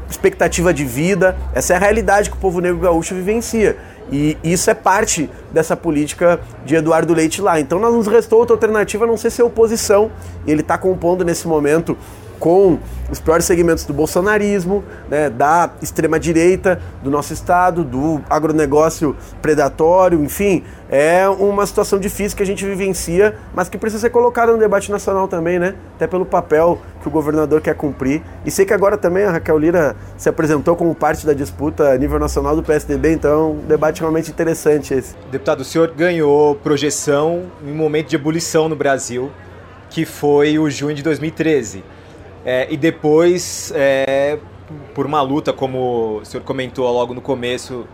expectativa 0.09 0.73
de 0.73 0.85
vida. 0.85 1.37
Essa 1.55 1.75
é 1.75 1.77
a 1.77 1.79
realidade 1.79 2.31
que 2.31 2.37
o 2.37 2.41
povo 2.41 2.61
negro 2.61 2.79
gaúcho 2.79 3.15
vivencia. 3.15 3.77
E 4.11 4.37
isso 4.43 4.71
é 4.71 4.75
parte 4.75 5.29
dessa 5.53 5.77
política 5.77 6.41
de 6.65 6.75
Eduardo 6.75 7.15
Leite 7.15 7.41
lá. 7.41 7.61
Então, 7.61 7.79
nós 7.79 7.95
nos 7.95 8.07
restou 8.07 8.39
outra 8.39 8.57
alternativa 8.57 9.05
a 9.05 9.07
não 9.07 9.17
ser 9.17 9.31
ser 9.31 9.43
oposição. 9.43 10.11
E 10.47 10.51
ele 10.51 10.63
está 10.63 10.79
compondo 10.79 11.25
nesse 11.25 11.47
momento 11.47 11.97
com 12.43 12.77
os 13.09 13.21
piores 13.21 13.45
segmentos 13.45 13.85
do 13.85 13.95
bolsonarismo, 13.95 14.83
né, 15.09 15.31
da 15.31 15.71
extrema-direita 15.81 16.81
do 17.01 17.09
nosso 17.09 17.33
estado, 17.33 17.85
do 17.85 18.21
agronegócio 18.29 19.15
predatório, 19.41 20.21
enfim, 20.25 20.65
é 20.91 21.29
uma 21.29 21.65
situação 21.65 22.01
difícil 22.01 22.37
que 22.37 22.43
a 22.43 22.47
gente 22.47 22.67
vivencia, 22.67 23.37
mas 23.55 23.69
que 23.69 23.79
precisa 23.79 24.01
ser 24.01 24.11
colocada 24.11 24.51
no 24.51 24.59
debate 24.59 24.91
nacional 24.91 25.29
também, 25.29 25.61
né? 25.61 25.77
Até 25.95 26.09
pelo 26.09 26.27
papel 26.27 26.81
que 27.01 27.07
o 27.07 27.13
governador 27.13 27.61
quer 27.61 27.77
cumprir. 27.77 28.23
E 28.45 28.51
sei 28.51 28.67
que 28.67 28.75
agora 28.75 28.97
também 28.97 29.23
a 29.23 29.31
Raquel 29.31 29.57
Lira 29.57 29.95
se 30.17 30.29
apresentou 30.29 30.75
como 30.75 30.97
parte 30.97 31.25
da 31.25 31.33
disputa 31.33 31.91
a 31.91 31.97
nível 31.97 32.19
nacional 32.19 32.57
do 32.57 32.63
PSDB, 32.65 33.13
então 33.13 33.31
é 33.31 33.37
um 33.37 33.57
debate 33.69 34.01
realmente 34.01 34.33
interessante 34.33 34.93
esse. 34.93 35.15
Deputado, 35.31 35.61
o 35.61 35.65
senhor 35.65 35.93
ganhou 35.97 36.57
projeção 36.57 37.45
em 37.65 37.71
um 37.71 37.77
momento 37.77 38.09
de 38.09 38.17
ebulição 38.17 38.69
no 38.69 38.75
Brasil, 38.75 39.31
que 39.89 40.05
foi 40.05 40.59
o 40.59 40.69
junho 40.69 40.97
de 40.97 41.05
2013. 41.05 41.85
É, 42.45 42.67
e 42.71 42.77
depois, 42.77 43.73
é, 43.75 44.39
por 44.95 45.07
uma 45.07 45.23
luta, 45.23 45.53
como 45.53 46.21
o 46.21 46.25
senhor 46.25 46.43
comentou 46.43 46.91
logo 46.93 47.15
no 47.15 47.21
começo 47.21 47.87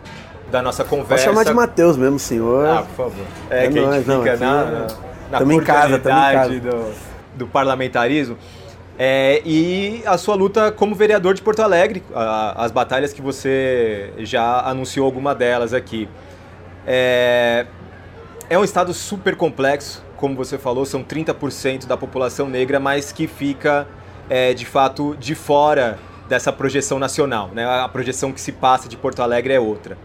da 0.51 0.61
nossa 0.61 0.83
conversa. 0.83 1.25
Pode 1.25 1.37
chamar 1.37 1.45
de 1.45 1.53
Matheus 1.53 1.97
mesmo, 1.97 2.17
senhor. 2.17 2.67
Ah, 2.67 2.81
por 2.83 2.95
favor. 2.95 3.25
É, 3.49 3.65
é 3.65 3.67
que 3.67 3.79
nós, 3.79 3.89
a 3.89 3.97
gente 3.97 4.07
não, 4.07 4.23
fica 4.23 4.37
na, 4.37 4.87
na, 5.31 5.39
na 5.39 5.53
em 5.53 5.61
casa, 5.61 5.95
em 5.97 6.01
casa. 6.01 6.59
Do, 6.59 6.93
do 7.35 7.47
parlamentarismo. 7.47 8.37
É, 8.97 9.41
e 9.45 10.03
a 10.05 10.17
sua 10.17 10.35
luta 10.35 10.71
como 10.71 10.93
vereador 10.93 11.33
de 11.33 11.41
Porto 11.41 11.61
Alegre, 11.61 12.03
a, 12.13 12.65
as 12.65 12.71
batalhas 12.71 13.13
que 13.13 13.21
você 13.21 14.11
já 14.17 14.61
anunciou 14.67 15.05
alguma 15.05 15.33
delas 15.33 15.73
aqui. 15.73 16.09
É, 16.85 17.65
é 18.49 18.57
um 18.57 18.63
estado 18.63 18.93
super 18.93 19.35
complexo, 19.35 20.03
como 20.17 20.35
você 20.35 20.57
falou, 20.57 20.85
são 20.85 21.03
30% 21.03 21.85
da 21.85 21.95
população 21.95 22.49
negra, 22.49 22.79
mas 22.79 23.11
que 23.11 23.25
fica 23.27 23.87
é, 24.29 24.53
de 24.53 24.65
fato 24.65 25.15
de 25.19 25.33
fora 25.35 25.97
dessa 26.29 26.53
projeção 26.53 26.99
nacional. 26.99 27.49
Né? 27.53 27.65
A 27.65 27.89
projeção 27.89 28.31
que 28.31 28.39
se 28.39 28.51
passa 28.51 28.87
de 28.87 28.95
Porto 28.95 29.21
Alegre 29.21 29.53
é 29.53 29.59
outra. 29.59 29.97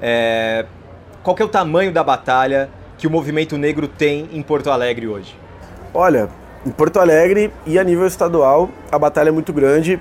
É... 0.00 0.66
Qual 1.22 1.34
é 1.40 1.42
o 1.42 1.48
tamanho 1.48 1.90
da 1.90 2.04
batalha 2.04 2.68
que 2.98 3.06
o 3.06 3.10
movimento 3.10 3.56
negro 3.56 3.88
tem 3.88 4.28
em 4.32 4.42
Porto 4.42 4.70
Alegre 4.70 5.08
hoje? 5.08 5.34
Olha, 5.94 6.28
em 6.66 6.70
Porto 6.70 7.00
Alegre 7.00 7.50
e 7.64 7.78
a 7.78 7.84
nível 7.84 8.06
estadual, 8.06 8.68
a 8.92 8.98
batalha 8.98 9.30
é 9.30 9.32
muito 9.32 9.52
grande 9.52 9.98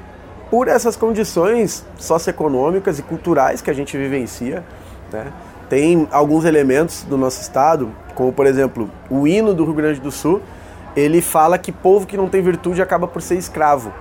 por 0.51 0.67
essas 0.67 0.97
condições 0.97 1.85
socioeconômicas 1.97 2.99
e 2.99 3.01
culturais 3.01 3.61
que 3.61 3.71
a 3.71 3.73
gente 3.73 3.97
vivencia. 3.97 4.63
Né? 5.11 5.31
Tem 5.69 6.07
alguns 6.11 6.43
elementos 6.43 7.03
do 7.03 7.17
nosso 7.17 7.41
estado, 7.41 7.89
como 8.13 8.33
por 8.33 8.45
exemplo 8.45 8.91
o 9.09 9.25
hino 9.25 9.53
do 9.53 9.63
Rio 9.63 9.73
Grande 9.73 10.01
do 10.01 10.11
Sul, 10.11 10.41
ele 10.95 11.21
fala 11.21 11.57
que 11.57 11.71
povo 11.71 12.05
que 12.05 12.17
não 12.17 12.29
tem 12.29 12.41
virtude 12.41 12.81
acaba 12.81 13.07
por 13.07 13.21
ser 13.21 13.35
escravo. 13.35 13.91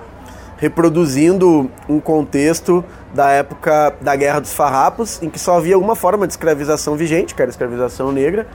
reproduzindo 0.57 1.69
um 1.89 1.99
contexto 1.99 2.85
da 3.13 3.29
época 3.31 3.95
da 3.99 4.15
Guerra 4.15 4.39
dos 4.39 4.53
Farrapos, 4.53 5.21
em 5.21 5.29
que 5.29 5.37
só 5.37 5.57
havia 5.57 5.77
uma 5.77 5.93
forma 5.93 6.25
de 6.25 6.31
escravização 6.31 6.95
vigente, 6.95 7.35
que 7.35 7.41
era 7.41 7.49
a 7.49 7.51
escravização 7.51 8.13
negra. 8.13 8.47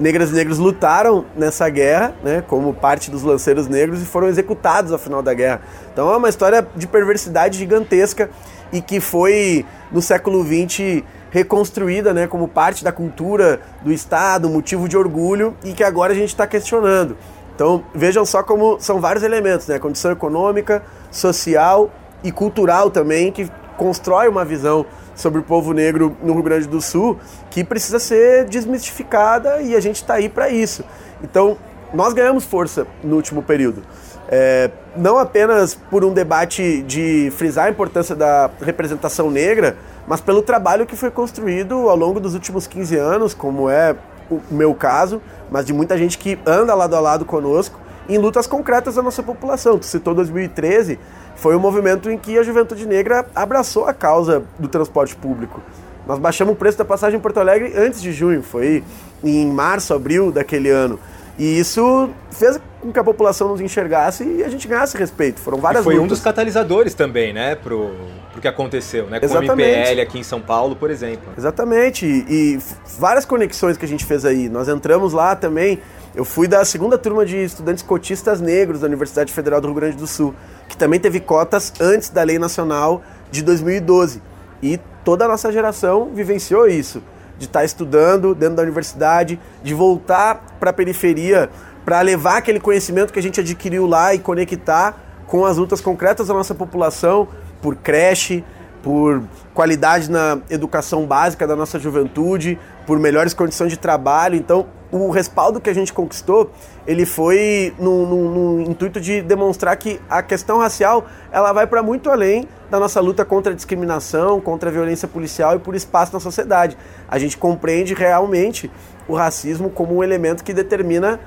Negras 0.00 0.30
e 0.30 0.34
negros 0.34 0.58
lutaram 0.58 1.24
nessa 1.36 1.68
guerra, 1.68 2.12
né, 2.24 2.42
como 2.48 2.74
parte 2.74 3.08
dos 3.08 3.22
lanceiros 3.22 3.68
negros 3.68 4.02
e 4.02 4.04
foram 4.04 4.26
executados 4.26 4.90
ao 4.90 4.98
final 4.98 5.22
da 5.22 5.32
guerra. 5.32 5.60
Então 5.92 6.12
é 6.12 6.16
uma 6.16 6.28
história 6.28 6.66
de 6.74 6.88
perversidade 6.88 7.56
gigantesca 7.56 8.28
e 8.72 8.80
que 8.80 8.98
foi 8.98 9.64
no 9.92 10.02
século 10.02 10.42
XX 10.42 11.04
reconstruída, 11.30 12.12
né, 12.12 12.26
como 12.26 12.48
parte 12.48 12.82
da 12.82 12.90
cultura 12.90 13.60
do 13.82 13.92
Estado, 13.92 14.48
motivo 14.48 14.88
de 14.88 14.96
orgulho 14.96 15.54
e 15.62 15.72
que 15.72 15.84
agora 15.84 16.12
a 16.12 16.16
gente 16.16 16.30
está 16.30 16.48
questionando. 16.48 17.16
Então 17.54 17.84
vejam 17.94 18.24
só 18.24 18.42
como 18.42 18.78
são 18.80 19.00
vários 19.00 19.22
elementos, 19.22 19.68
né, 19.68 19.78
condição 19.78 20.10
econômica, 20.10 20.82
social 21.10 21.90
e 22.22 22.32
cultural 22.32 22.90
também 22.90 23.30
que 23.30 23.48
constrói 23.76 24.28
uma 24.28 24.44
visão 24.44 24.84
sobre 25.14 25.40
o 25.40 25.42
povo 25.42 25.72
negro 25.72 26.16
no 26.22 26.32
Rio 26.32 26.42
Grande 26.42 26.66
do 26.66 26.80
Sul 26.80 27.18
que 27.50 27.62
precisa 27.62 27.98
ser 27.98 28.46
desmistificada 28.46 29.60
e 29.62 29.74
a 29.76 29.80
gente 29.80 29.96
está 29.96 30.14
aí 30.14 30.28
para 30.28 30.48
isso. 30.48 30.84
Então, 31.22 31.56
nós 31.92 32.12
ganhamos 32.12 32.44
força 32.44 32.86
no 33.02 33.14
último 33.14 33.42
período. 33.42 33.82
É, 34.28 34.70
não 34.96 35.18
apenas 35.18 35.74
por 35.74 36.04
um 36.04 36.12
debate 36.12 36.82
de 36.82 37.32
frisar 37.36 37.66
a 37.66 37.70
importância 37.70 38.16
da 38.16 38.50
representação 38.60 39.30
negra, 39.30 39.76
mas 40.06 40.20
pelo 40.20 40.42
trabalho 40.42 40.86
que 40.86 40.96
foi 40.96 41.10
construído 41.10 41.88
ao 41.88 41.96
longo 41.96 42.18
dos 42.18 42.34
últimos 42.34 42.66
15 42.66 42.96
anos, 42.96 43.34
como 43.34 43.70
é 43.70 43.94
o 44.30 44.40
meu 44.50 44.74
caso, 44.74 45.20
mas 45.50 45.64
de 45.64 45.72
muita 45.72 45.96
gente 45.96 46.18
que 46.18 46.38
anda 46.46 46.74
lado 46.74 46.94
a 46.94 47.00
lado 47.00 47.24
conosco 47.24 47.78
em 48.08 48.18
lutas 48.18 48.46
concretas 48.46 48.96
da 48.96 49.02
nossa 49.02 49.22
população. 49.22 49.78
Tu 49.78 49.86
citou 49.86 50.14
2013, 50.14 50.98
foi 51.36 51.56
um 51.56 51.60
movimento 51.60 52.10
em 52.10 52.18
que 52.18 52.38
a 52.38 52.42
juventude 52.42 52.86
negra 52.86 53.26
abraçou 53.34 53.86
a 53.86 53.94
causa 53.94 54.42
do 54.58 54.68
transporte 54.68 55.16
público. 55.16 55.60
Nós 56.06 56.18
baixamos 56.18 56.52
o 56.52 56.56
preço 56.56 56.76
da 56.76 56.84
passagem 56.84 57.18
em 57.18 57.22
Porto 57.22 57.40
Alegre 57.40 57.72
antes 57.76 58.02
de 58.02 58.12
junho, 58.12 58.42
foi 58.42 58.84
em 59.22 59.46
março, 59.46 59.94
abril 59.94 60.30
daquele 60.30 60.68
ano. 60.68 60.98
E 61.36 61.58
isso 61.58 62.10
fez 62.30 62.60
com 62.80 62.92
que 62.92 62.98
a 62.98 63.02
população 63.02 63.48
nos 63.48 63.60
enxergasse 63.60 64.24
e 64.24 64.44
a 64.44 64.48
gente 64.48 64.68
ganhasse 64.68 64.96
respeito. 64.96 65.40
Foram 65.40 65.58
várias 65.58 65.82
e 65.82 65.84
foi 65.84 65.94
lutas. 65.94 66.04
um 66.04 66.08
dos 66.08 66.20
catalisadores 66.20 66.94
também, 66.94 67.32
né, 67.32 67.56
pro, 67.56 67.90
pro 68.30 68.40
que 68.40 68.46
aconteceu, 68.46 69.06
né? 69.06 69.18
Com 69.18 69.26
o 69.26 69.42
MPL 69.42 70.00
aqui 70.00 70.18
em 70.18 70.22
São 70.22 70.40
Paulo, 70.40 70.76
por 70.76 70.90
exemplo. 70.90 71.32
Exatamente. 71.36 72.06
E, 72.06 72.24
e 72.28 72.58
várias 72.98 73.24
conexões 73.24 73.76
que 73.76 73.84
a 73.84 73.88
gente 73.88 74.04
fez 74.04 74.24
aí. 74.24 74.48
Nós 74.48 74.68
entramos 74.68 75.12
lá 75.12 75.34
também. 75.34 75.80
Eu 76.14 76.24
fui 76.24 76.46
da 76.46 76.64
segunda 76.64 76.96
turma 76.96 77.26
de 77.26 77.36
estudantes 77.38 77.82
cotistas 77.82 78.40
negros 78.40 78.80
da 78.80 78.86
Universidade 78.86 79.32
Federal 79.32 79.60
do 79.60 79.66
Rio 79.66 79.74
Grande 79.74 79.96
do 79.96 80.06
Sul, 80.06 80.32
que 80.68 80.76
também 80.76 81.00
teve 81.00 81.18
cotas 81.18 81.72
antes 81.80 82.10
da 82.10 82.22
Lei 82.22 82.38
Nacional 82.38 83.02
de 83.32 83.42
2012. 83.42 84.22
E 84.62 84.78
toda 85.04 85.24
a 85.24 85.28
nossa 85.28 85.50
geração 85.50 86.10
vivenciou 86.14 86.68
isso 86.68 87.02
de 87.38 87.46
estar 87.46 87.64
estudando 87.64 88.34
dentro 88.34 88.56
da 88.56 88.62
universidade, 88.62 89.40
de 89.62 89.74
voltar 89.74 90.56
para 90.58 90.70
a 90.70 90.72
periferia 90.72 91.50
para 91.84 92.00
levar 92.00 92.38
aquele 92.38 92.58
conhecimento 92.58 93.12
que 93.12 93.18
a 93.18 93.22
gente 93.22 93.40
adquiriu 93.40 93.86
lá 93.86 94.14
e 94.14 94.18
conectar 94.18 94.96
com 95.26 95.44
as 95.44 95.56
lutas 95.56 95.80
concretas 95.80 96.28
da 96.28 96.34
nossa 96.34 96.54
população 96.54 97.28
por 97.60 97.76
creche, 97.76 98.44
por 98.82 99.22
qualidade 99.52 100.10
na 100.10 100.38
educação 100.50 101.06
básica 101.06 101.46
da 101.46 101.56
nossa 101.56 101.78
juventude, 101.78 102.58
por 102.86 102.98
melhores 102.98 103.34
condições 103.34 103.70
de 103.70 103.78
trabalho. 103.78 104.36
Então, 104.36 104.66
o 104.96 105.10
respaldo 105.10 105.60
que 105.60 105.68
a 105.68 105.74
gente 105.74 105.92
conquistou, 105.92 106.52
ele 106.86 107.04
foi 107.04 107.74
no, 107.78 108.06
no, 108.06 108.58
no 108.58 108.70
intuito 108.70 109.00
de 109.00 109.22
demonstrar 109.22 109.76
que 109.76 110.00
a 110.08 110.22
questão 110.22 110.58
racial 110.58 111.06
ela 111.32 111.52
vai 111.52 111.66
para 111.66 111.82
muito 111.82 112.08
além 112.10 112.48
da 112.70 112.78
nossa 112.78 113.00
luta 113.00 113.24
contra 113.24 113.52
a 113.52 113.56
discriminação, 113.56 114.40
contra 114.40 114.70
a 114.70 114.72
violência 114.72 115.08
policial 115.08 115.56
e 115.56 115.58
por 115.58 115.74
espaço 115.74 116.12
na 116.12 116.20
sociedade. 116.20 116.78
A 117.08 117.18
gente 117.18 117.36
compreende 117.36 117.92
realmente 117.92 118.70
o 119.08 119.14
racismo 119.14 119.68
como 119.68 119.96
um 119.96 120.04
elemento 120.04 120.44
que 120.44 120.54
determina 120.54 121.18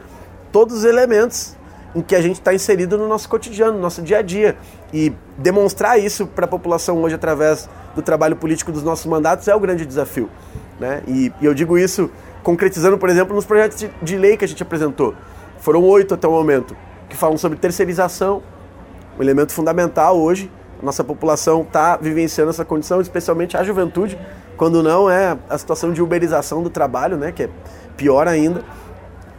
todos 0.49 0.77
os 0.77 0.83
elementos 0.85 1.57
em 1.93 2.01
que 2.01 2.15
a 2.15 2.21
gente 2.21 2.35
está 2.35 2.53
inserido 2.53 2.97
no 2.97 3.05
nosso 3.07 3.27
cotidiano, 3.27 3.73
no 3.73 3.81
nosso 3.81 4.01
dia 4.01 4.19
a 4.19 4.21
dia. 4.21 4.55
E 4.93 5.11
demonstrar 5.37 5.99
isso 5.99 6.25
para 6.25 6.45
a 6.45 6.47
população 6.47 7.01
hoje 7.01 7.15
através 7.15 7.67
do 7.95 8.01
trabalho 8.01 8.37
político 8.37 8.71
dos 8.71 8.83
nossos 8.83 9.05
mandatos 9.07 9.47
é 9.47 9.55
o 9.55 9.59
grande 9.59 9.85
desafio. 9.85 10.29
Né? 10.79 11.01
E, 11.07 11.33
e 11.41 11.45
eu 11.45 11.53
digo 11.53 11.77
isso 11.77 12.09
concretizando, 12.47 12.97
por 12.97 13.09
exemplo, 13.09 13.35
nos 13.35 13.43
projetos 13.43 13.77
de, 13.77 13.91
de 14.01 14.15
lei 14.15 14.37
que 14.37 14.45
a 14.45 14.47
gente 14.47 14.63
apresentou. 14.63 15.13
Foram 15.59 15.83
oito 15.83 16.13
até 16.13 16.25
o 16.25 16.31
momento, 16.31 16.77
que 17.09 17.17
falam 17.17 17.37
sobre 17.37 17.57
terceirização, 17.57 18.41
um 19.19 19.21
elemento 19.21 19.51
fundamental 19.51 20.17
hoje. 20.17 20.49
Nossa 20.81 21.03
população 21.03 21.63
está 21.63 21.97
vivenciando 21.97 22.49
essa 22.49 22.63
condição, 22.63 23.01
especialmente 23.01 23.57
a 23.57 23.65
juventude, 23.65 24.17
quando 24.55 24.81
não 24.81 25.09
é 25.09 25.37
a 25.49 25.57
situação 25.57 25.91
de 25.91 26.01
uberização 26.01 26.63
do 26.63 26.69
trabalho, 26.69 27.17
né, 27.17 27.33
que 27.33 27.43
é 27.43 27.49
pior 27.97 28.29
ainda. 28.29 28.63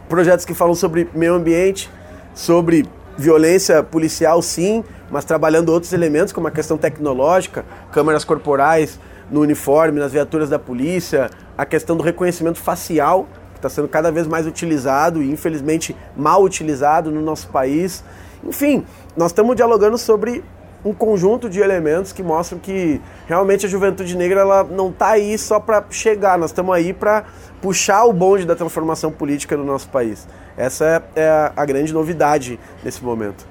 Projetos 0.07 0.45
que 0.45 0.53
falam 0.53 0.75
sobre 0.75 1.09
meio 1.11 1.33
ambiente, 1.33 1.89
sobre 2.35 2.87
violência 3.17 3.81
policial, 3.81 4.39
sim, 4.39 4.83
mas 5.09 5.25
trabalhando 5.25 5.69
outros 5.69 5.93
elementos, 5.93 6.31
como 6.31 6.47
a 6.47 6.51
questão 6.51 6.77
tecnológica, 6.77 7.65
câmeras 7.91 8.23
corporais 8.23 8.99
no 9.29 9.41
uniforme, 9.41 9.99
nas 9.99 10.11
viaturas 10.11 10.49
da 10.49 10.59
polícia, 10.59 11.29
a 11.57 11.65
questão 11.65 11.95
do 11.95 12.03
reconhecimento 12.03 12.59
facial, 12.59 13.27
que 13.51 13.57
está 13.57 13.69
sendo 13.69 13.87
cada 13.87 14.11
vez 14.11 14.27
mais 14.27 14.47
utilizado 14.47 15.21
e 15.21 15.31
infelizmente 15.31 15.95
mal 16.15 16.43
utilizado 16.43 17.11
no 17.11 17.21
nosso 17.21 17.47
país. 17.49 18.03
Enfim, 18.43 18.85
nós 19.15 19.31
estamos 19.31 19.55
dialogando 19.55 19.97
sobre 19.97 20.43
um 20.83 20.93
conjunto 20.93 21.49
de 21.49 21.59
elementos 21.59 22.13
que 22.13 22.23
mostram 22.23 22.57
que 22.57 23.01
realmente 23.27 23.65
a 23.65 23.69
juventude 23.69 24.15
negra 24.15 24.41
ela 24.41 24.63
não 24.63 24.89
está 24.89 25.09
aí 25.09 25.37
só 25.37 25.59
para 25.59 25.83
chegar, 25.89 26.37
nós 26.37 26.51
estamos 26.51 26.73
aí 26.73 26.93
para 26.93 27.25
puxar 27.61 28.05
o 28.05 28.13
bonde 28.13 28.45
da 28.45 28.55
transformação 28.55 29.11
política 29.11 29.57
no 29.57 29.65
nosso 29.65 29.89
país. 29.89 30.25
Essa 30.55 31.03
é, 31.15 31.21
é 31.21 31.51
a 31.55 31.65
grande 31.65 31.93
novidade 31.93 32.59
nesse 32.83 33.03
momento. 33.03 33.45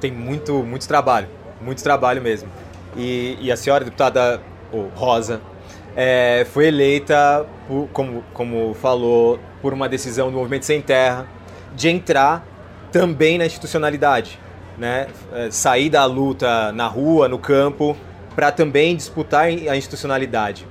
Tem 0.00 0.12
muito, 0.12 0.62
muito 0.62 0.86
trabalho, 0.86 1.28
muito 1.62 1.82
trabalho 1.82 2.20
mesmo. 2.20 2.48
E, 2.96 3.38
e 3.40 3.50
a 3.50 3.56
senhora 3.56 3.84
deputada 3.84 4.40
oh, 4.74 4.98
Rosa 4.98 5.40
é, 5.96 6.46
foi 6.52 6.66
eleita, 6.66 7.46
por, 7.68 7.88
como, 7.92 8.24
como 8.32 8.74
falou, 8.74 9.38
por 9.62 9.72
uma 9.72 9.88
decisão 9.88 10.30
do 10.30 10.36
Movimento 10.36 10.64
Sem 10.64 10.80
Terra 10.82 11.26
de 11.74 11.88
entrar 11.88 12.46
também 12.90 13.38
na 13.38 13.46
institucionalidade, 13.46 14.38
né? 14.78 15.08
É, 15.32 15.50
sair 15.50 15.90
da 15.90 16.04
luta 16.04 16.72
na 16.72 16.86
rua, 16.86 17.28
no 17.28 17.38
campo, 17.38 17.96
para 18.34 18.50
também 18.50 18.96
disputar 18.96 19.46
a 19.46 19.76
institucionalidade. 19.76 20.66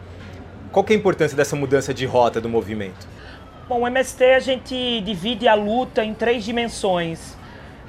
Qual 0.71 0.85
é 0.89 0.93
a 0.93 0.95
importância 0.95 1.37
dessa 1.37 1.55
mudança 1.55 1.93
de 1.93 2.05
rota 2.05 2.41
do 2.41 2.49
movimento? 2.49 3.07
Bom, 3.67 3.81
o 3.81 3.87
MST 3.87 4.23
a 4.23 4.39
gente 4.39 5.01
divide 5.01 5.47
a 5.47 5.53
luta 5.53 6.03
em 6.03 6.13
três 6.13 6.43
dimensões. 6.43 7.37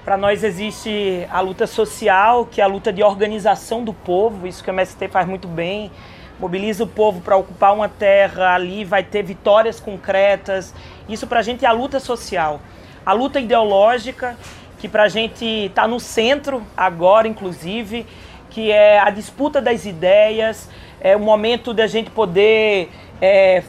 Para 0.04 0.18
nós 0.18 0.44
existe 0.44 1.26
a 1.30 1.40
luta 1.40 1.66
social, 1.66 2.44
que 2.44 2.60
é 2.60 2.64
a 2.64 2.66
luta 2.66 2.92
de 2.92 3.02
organização 3.02 3.82
do 3.82 3.94
povo, 3.94 4.46
isso 4.46 4.62
que 4.62 4.68
o 4.68 4.72
MST 4.72 5.08
faz 5.08 5.26
muito 5.26 5.48
bem, 5.48 5.90
mobiliza 6.38 6.84
o 6.84 6.86
povo 6.86 7.22
para 7.22 7.38
ocupar 7.38 7.72
uma 7.72 7.88
terra, 7.88 8.54
ali 8.54 8.84
vai 8.84 9.02
ter 9.02 9.22
vitórias 9.22 9.80
concretas. 9.80 10.74
Isso 11.08 11.26
para 11.26 11.40
a 11.40 11.42
gente 11.42 11.64
é 11.64 11.68
a 11.68 11.72
luta 11.72 11.98
social. 11.98 12.60
A 13.06 13.14
luta 13.14 13.40
ideológica, 13.40 14.36
que 14.78 14.88
para 14.88 15.04
a 15.04 15.08
gente 15.08 15.46
está 15.46 15.88
no 15.88 15.98
centro 15.98 16.62
agora, 16.76 17.26
inclusive, 17.26 18.06
que 18.50 18.70
é 18.70 18.98
a 18.98 19.08
disputa 19.08 19.58
das 19.58 19.86
ideias, 19.86 20.68
é 21.00 21.16
o 21.16 21.20
momento 21.20 21.72
da 21.72 21.86
gente 21.86 22.10
poder, 22.10 22.90
é, 23.22 23.62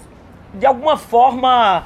de 0.54 0.66
alguma 0.66 0.98
forma, 0.98 1.86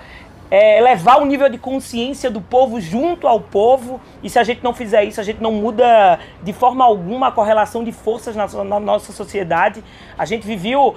é, 0.52 0.80
elevar 0.80 1.22
o 1.22 1.26
nível 1.26 1.48
de 1.50 1.58
consciência 1.58 2.30
do 2.30 2.42
povo 2.42 2.82
junto 2.82 3.28
ao 3.28 3.40
povo. 3.40 4.02
E 4.24 4.30
se 4.30 4.40
a 4.40 4.44
gente 4.44 4.64
não 4.64 4.74
fizer 4.74 5.04
isso, 5.04 5.22
a 5.22 5.24
gente 5.24 5.42
não 5.42 5.52
muda 5.52 6.20
de 6.42 6.54
forma 6.54 6.84
alguma 6.84 7.28
a 7.28 7.32
correlação 7.32 7.84
de 7.84 7.92
forças 7.92 8.36
na, 8.36 8.48
na 8.64 8.80
nossa 8.80 9.12
sociedade. 9.12 9.84
A 10.18 10.26
gente 10.26 10.46
viveu 10.46 10.96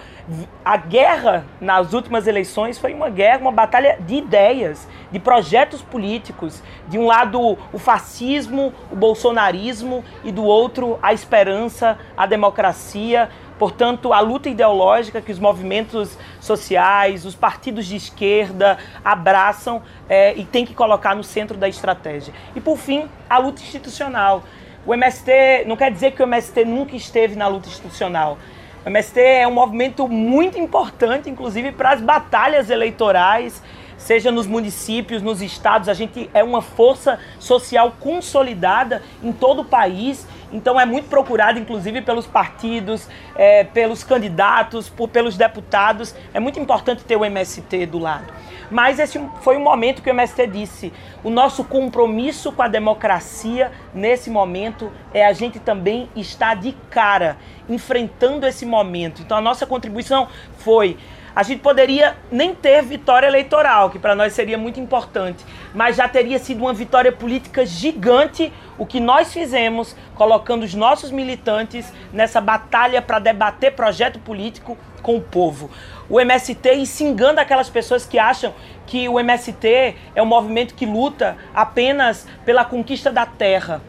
a 0.65 0.77
guerra 0.77 1.45
nas 1.61 1.93
últimas 1.93 2.27
eleições 2.27 2.79
foi 2.79 2.95
uma 2.95 3.11
guerra, 3.11 3.41
uma 3.41 3.53
batalha 3.53 3.99
de 4.01 4.15
ideias, 4.15 4.89
de 5.11 5.19
projetos 5.19 5.83
políticos. 5.83 6.63
De 6.89 6.99
um 6.99 7.07
lado 7.07 7.59
o 7.73 7.79
fascismo, 7.79 8.73
o 8.91 8.97
bolsonarismo 8.97 10.05
e 10.25 10.33
do 10.33 10.45
outro 10.45 10.99
a 11.03 11.13
esperança, 11.13 11.99
a 12.17 12.27
democracia, 12.27 13.29
Portanto, 13.59 14.13
a 14.13 14.21
luta 14.21 14.49
ideológica 14.49 15.21
que 15.21 15.31
os 15.31 15.39
movimentos 15.39 16.19
sociais, 16.41 17.25
os 17.25 17.35
partidos 17.35 17.87
de 17.87 17.97
esquerda 17.97 18.79
abraçam 19.05 19.83
é, 20.09 20.35
e 20.35 20.45
tem 20.45 20.65
que 20.65 20.75
colocar 20.75 21.15
no 21.15 21.23
centro 21.23 21.57
da 21.57 21.69
estratégia. 21.69 22.35
E, 22.57 22.61
por 22.61 22.77
fim, 22.77 23.09
a 23.29 23.39
luta 23.39 23.63
institucional. 23.63 24.43
O 24.85 24.93
MST, 24.93 25.65
não 25.67 25.77
quer 25.77 25.93
dizer 25.93 26.13
que 26.13 26.23
o 26.23 26.27
MST 26.27 26.65
nunca 26.65 26.97
esteve 26.97 27.37
na 27.37 27.47
luta 27.47 27.69
institucional. 27.69 28.37
O 28.85 28.89
MST 28.89 29.21
é 29.21 29.47
um 29.47 29.53
movimento 29.53 30.09
muito 30.09 30.59
importante, 30.59 31.31
inclusive, 31.31 31.71
para 31.71 31.93
as 31.93 32.01
batalhas 32.01 32.69
eleitorais 32.69 33.63
seja 34.03 34.33
nos 34.33 34.47
municípios, 34.47 35.23
nos 35.23 35.41
estados, 35.41 35.89
a 35.89 35.95
gente 35.95 36.29
é 36.35 36.43
uma 36.43 36.61
força 36.61 37.19
social 37.39 37.95
consolidada 38.01 39.03
em 39.23 39.33
todo 39.33 39.63
o 39.63 39.65
país. 39.65 40.27
Então 40.53 40.79
é 40.79 40.85
muito 40.85 41.09
procurado, 41.09 41.59
inclusive, 41.59 42.03
pelos 42.03 42.27
partidos, 42.27 43.09
é, 43.35 43.65
pelos 43.65 44.05
candidatos, 44.05 44.89
por, 44.89 45.09
pelos 45.09 45.37
deputados. 45.37 46.15
É 46.35 46.39
muito 46.39 46.61
importante 46.61 47.05
ter 47.05 47.17
o 47.17 47.25
MST 47.25 47.87
do 47.87 47.99
lado. 47.99 48.33
Mas 48.71 48.99
esse 48.99 49.21
foi 49.41 49.57
o 49.57 49.61
momento 49.61 50.03
que 50.03 50.11
o 50.11 50.13
MST 50.13 50.47
disse: 50.47 50.93
o 51.23 51.31
nosso 51.31 51.65
compromisso 51.65 52.53
com 52.53 52.63
a 52.63 52.69
democracia 52.69 53.73
nesse 53.95 54.31
momento 54.31 54.93
é 55.13 55.27
a 55.27 55.33
gente 55.33 55.59
também 55.59 56.09
estar 56.17 56.55
de 56.55 56.73
cara, 56.91 57.37
enfrentando 57.69 58.47
esse 58.47 58.65
momento. 58.65 59.23
Então 59.23 59.37
a 59.37 59.41
nossa 59.41 59.67
contribuição 59.67 60.29
foi 60.59 60.97
a 61.35 61.43
gente 61.43 61.61
poderia 61.61 62.15
nem 62.31 62.55
ter 62.55 62.83
vitória 62.83 63.27
eleitoral, 63.27 63.89
que 63.89 63.99
para 63.99 64.15
nós 64.15 64.35
seria 64.35 64.59
muito 64.59 64.79
importante, 64.79 65.43
mas 65.75 65.97
já 65.97 66.07
teria 66.07 66.39
sido 66.39 66.61
uma 66.61 66.75
vitória 66.75 67.11
política 67.11 67.65
gigante 67.65 68.53
o 68.79 68.87
que 68.87 69.01
nós 69.01 69.33
fizemos, 69.33 69.95
colocando 70.15 70.63
os 70.63 70.75
nossos 70.75 71.11
militantes 71.11 71.93
nessa 72.13 72.41
batalha 72.41 73.01
para 73.03 73.19
debater 73.19 73.75
projeto 73.75 74.19
político 74.19 74.77
com 75.03 75.17
o 75.17 75.21
povo. 75.21 75.71
O 76.09 76.21
MST 76.21 76.73
e 76.73 76.87
se 76.87 77.05
engana 77.05 77.43
aquelas 77.43 77.69
pessoas 77.69 78.07
que 78.07 78.19
acham 78.19 78.55
que 78.87 79.09
o 79.09 79.19
MST 79.19 79.97
é 80.15 80.23
um 80.23 80.27
movimento 80.27 80.75
que 80.75 80.87
luta 80.87 81.37
apenas 81.55 82.27
pela 82.45 82.65
conquista 82.65 83.11
da 83.11 83.27
terra, 83.27 83.81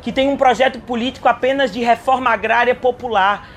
que 0.00 0.12
tem 0.12 0.28
um 0.28 0.36
projeto 0.36 0.80
político 0.80 1.28
apenas 1.28 1.72
de 1.72 1.80
reforma 1.80 2.30
agrária 2.30 2.74
popular 2.74 3.48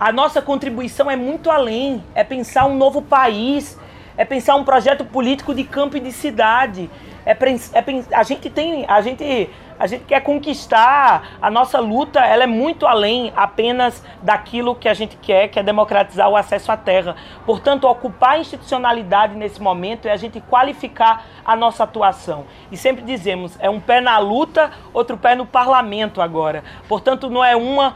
a 0.00 0.10
nossa 0.10 0.40
contribuição 0.40 1.10
é 1.10 1.14
muito 1.14 1.50
além, 1.50 2.02
é 2.14 2.24
pensar 2.24 2.64
um 2.64 2.74
novo 2.74 3.02
país, 3.02 3.78
é 4.16 4.24
pensar 4.24 4.56
um 4.56 4.64
projeto 4.64 5.04
político 5.04 5.54
de 5.54 5.62
campo 5.62 5.94
e 5.94 6.00
de 6.00 6.10
cidade. 6.10 6.88
É, 7.26 7.32
é, 7.32 8.16
a 8.16 8.22
gente 8.22 8.48
tem, 8.48 8.86
a 8.88 9.02
gente, 9.02 9.50
a 9.80 9.86
gente 9.86 10.04
quer 10.04 10.20
conquistar. 10.20 11.38
A 11.40 11.50
nossa 11.50 11.80
luta, 11.80 12.20
ela 12.20 12.44
é 12.44 12.46
muito 12.46 12.86
além 12.86 13.32
apenas 13.34 14.04
daquilo 14.22 14.74
que 14.74 14.86
a 14.86 14.92
gente 14.92 15.16
quer, 15.16 15.48
que 15.48 15.58
é 15.58 15.62
democratizar 15.62 16.28
o 16.28 16.36
acesso 16.36 16.70
à 16.70 16.76
terra. 16.76 17.16
Portanto, 17.46 17.88
ocupar 17.88 18.32
a 18.32 18.38
institucionalidade 18.38 19.34
nesse 19.34 19.60
momento 19.60 20.06
é 20.06 20.12
a 20.12 20.16
gente 20.16 20.38
qualificar 20.42 21.24
a 21.42 21.56
nossa 21.56 21.84
atuação. 21.84 22.44
E 22.70 22.76
sempre 22.76 23.02
dizemos, 23.02 23.56
é 23.58 23.70
um 23.70 23.80
pé 23.80 24.02
na 24.02 24.18
luta, 24.18 24.70
outro 24.92 25.16
pé 25.16 25.34
no 25.34 25.46
parlamento 25.46 26.20
agora. 26.20 26.62
Portanto, 26.86 27.30
não 27.30 27.42
é 27.42 27.56
uma 27.56 27.94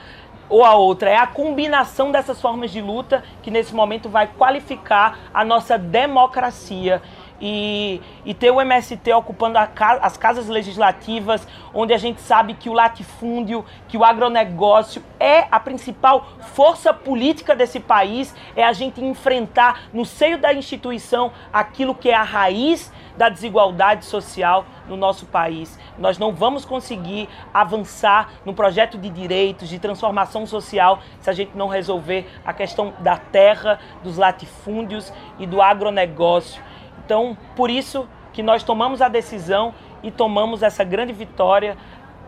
ou 0.49 0.65
a 0.65 0.75
outra. 0.75 1.11
É 1.11 1.17
a 1.17 1.27
combinação 1.27 2.11
dessas 2.11 2.41
formas 2.41 2.71
de 2.71 2.81
luta 2.81 3.23
que 3.43 3.51
nesse 3.51 3.75
momento 3.75 4.09
vai 4.09 4.27
qualificar 4.27 5.19
a 5.33 5.45
nossa 5.45 5.77
democracia. 5.77 7.03
E, 7.41 8.01
e 8.25 8.33
ter 8.33 8.51
o 8.51 8.61
MST 8.61 9.13
ocupando 9.13 9.59
a, 9.59 9.69
as 10.01 10.17
casas 10.17 10.49
legislativas, 10.49 11.47
onde 11.75 11.93
a 11.93 11.99
gente 11.99 12.21
sabe 12.21 12.55
que 12.55 12.71
o 12.71 12.73
latifúndio, 12.73 13.65
que 13.89 13.99
o 13.99 14.05
agronegócio 14.05 15.03
é 15.19 15.47
a 15.51 15.59
principal 15.59 16.27
força 16.55 16.95
política 16.95 17.55
desse 17.55 17.81
país, 17.81 18.35
é 18.55 18.65
a 18.65 18.73
gente 18.73 19.05
enfrentar 19.05 19.83
no 19.93 20.05
seio 20.05 20.39
da 20.39 20.55
instituição 20.55 21.33
aquilo 21.53 21.95
que 21.95 22.09
é 22.09 22.15
a 22.15 22.23
raiz 22.23 22.93
da 23.17 23.29
desigualdade 23.29 24.05
social 24.05 24.65
no 24.89 24.97
nosso 24.97 25.27
país. 25.27 25.79
Nós 25.99 26.19
não 26.19 26.33
vamos 26.33 26.65
conseguir 26.65 27.29
avançar 27.53 28.31
no 28.45 28.53
projeto 28.53 28.99
de 28.99 29.09
direitos, 29.09 29.69
de 29.69 29.79
transformação 29.79 30.47
social, 30.47 31.01
se 31.21 31.31
a 31.31 31.33
gente 31.33 31.57
não 31.57 31.69
resolver 31.69 32.27
a 32.45 32.53
questão 32.53 32.93
da 32.99 33.17
terra, 33.17 33.79
dos 34.03 34.17
latifúndios 34.17 35.13
e 35.39 35.47
do 35.47 35.63
agronegócio. 35.63 36.63
Então, 37.05 37.37
por 37.55 37.71
isso 37.71 38.09
que 38.33 38.43
nós 38.43 38.63
tomamos 38.63 39.01
a 39.01 39.09
decisão 39.09 39.75
e 40.03 40.11
tomamos 40.11 40.63
essa 40.63 40.85
grande 40.85 41.13
vitória 41.13 41.77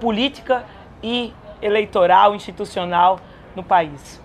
política 0.01 0.65
e 1.03 1.33
eleitoral, 1.61 2.35
institucional 2.35 3.19
no 3.55 3.63
país. 3.63 4.21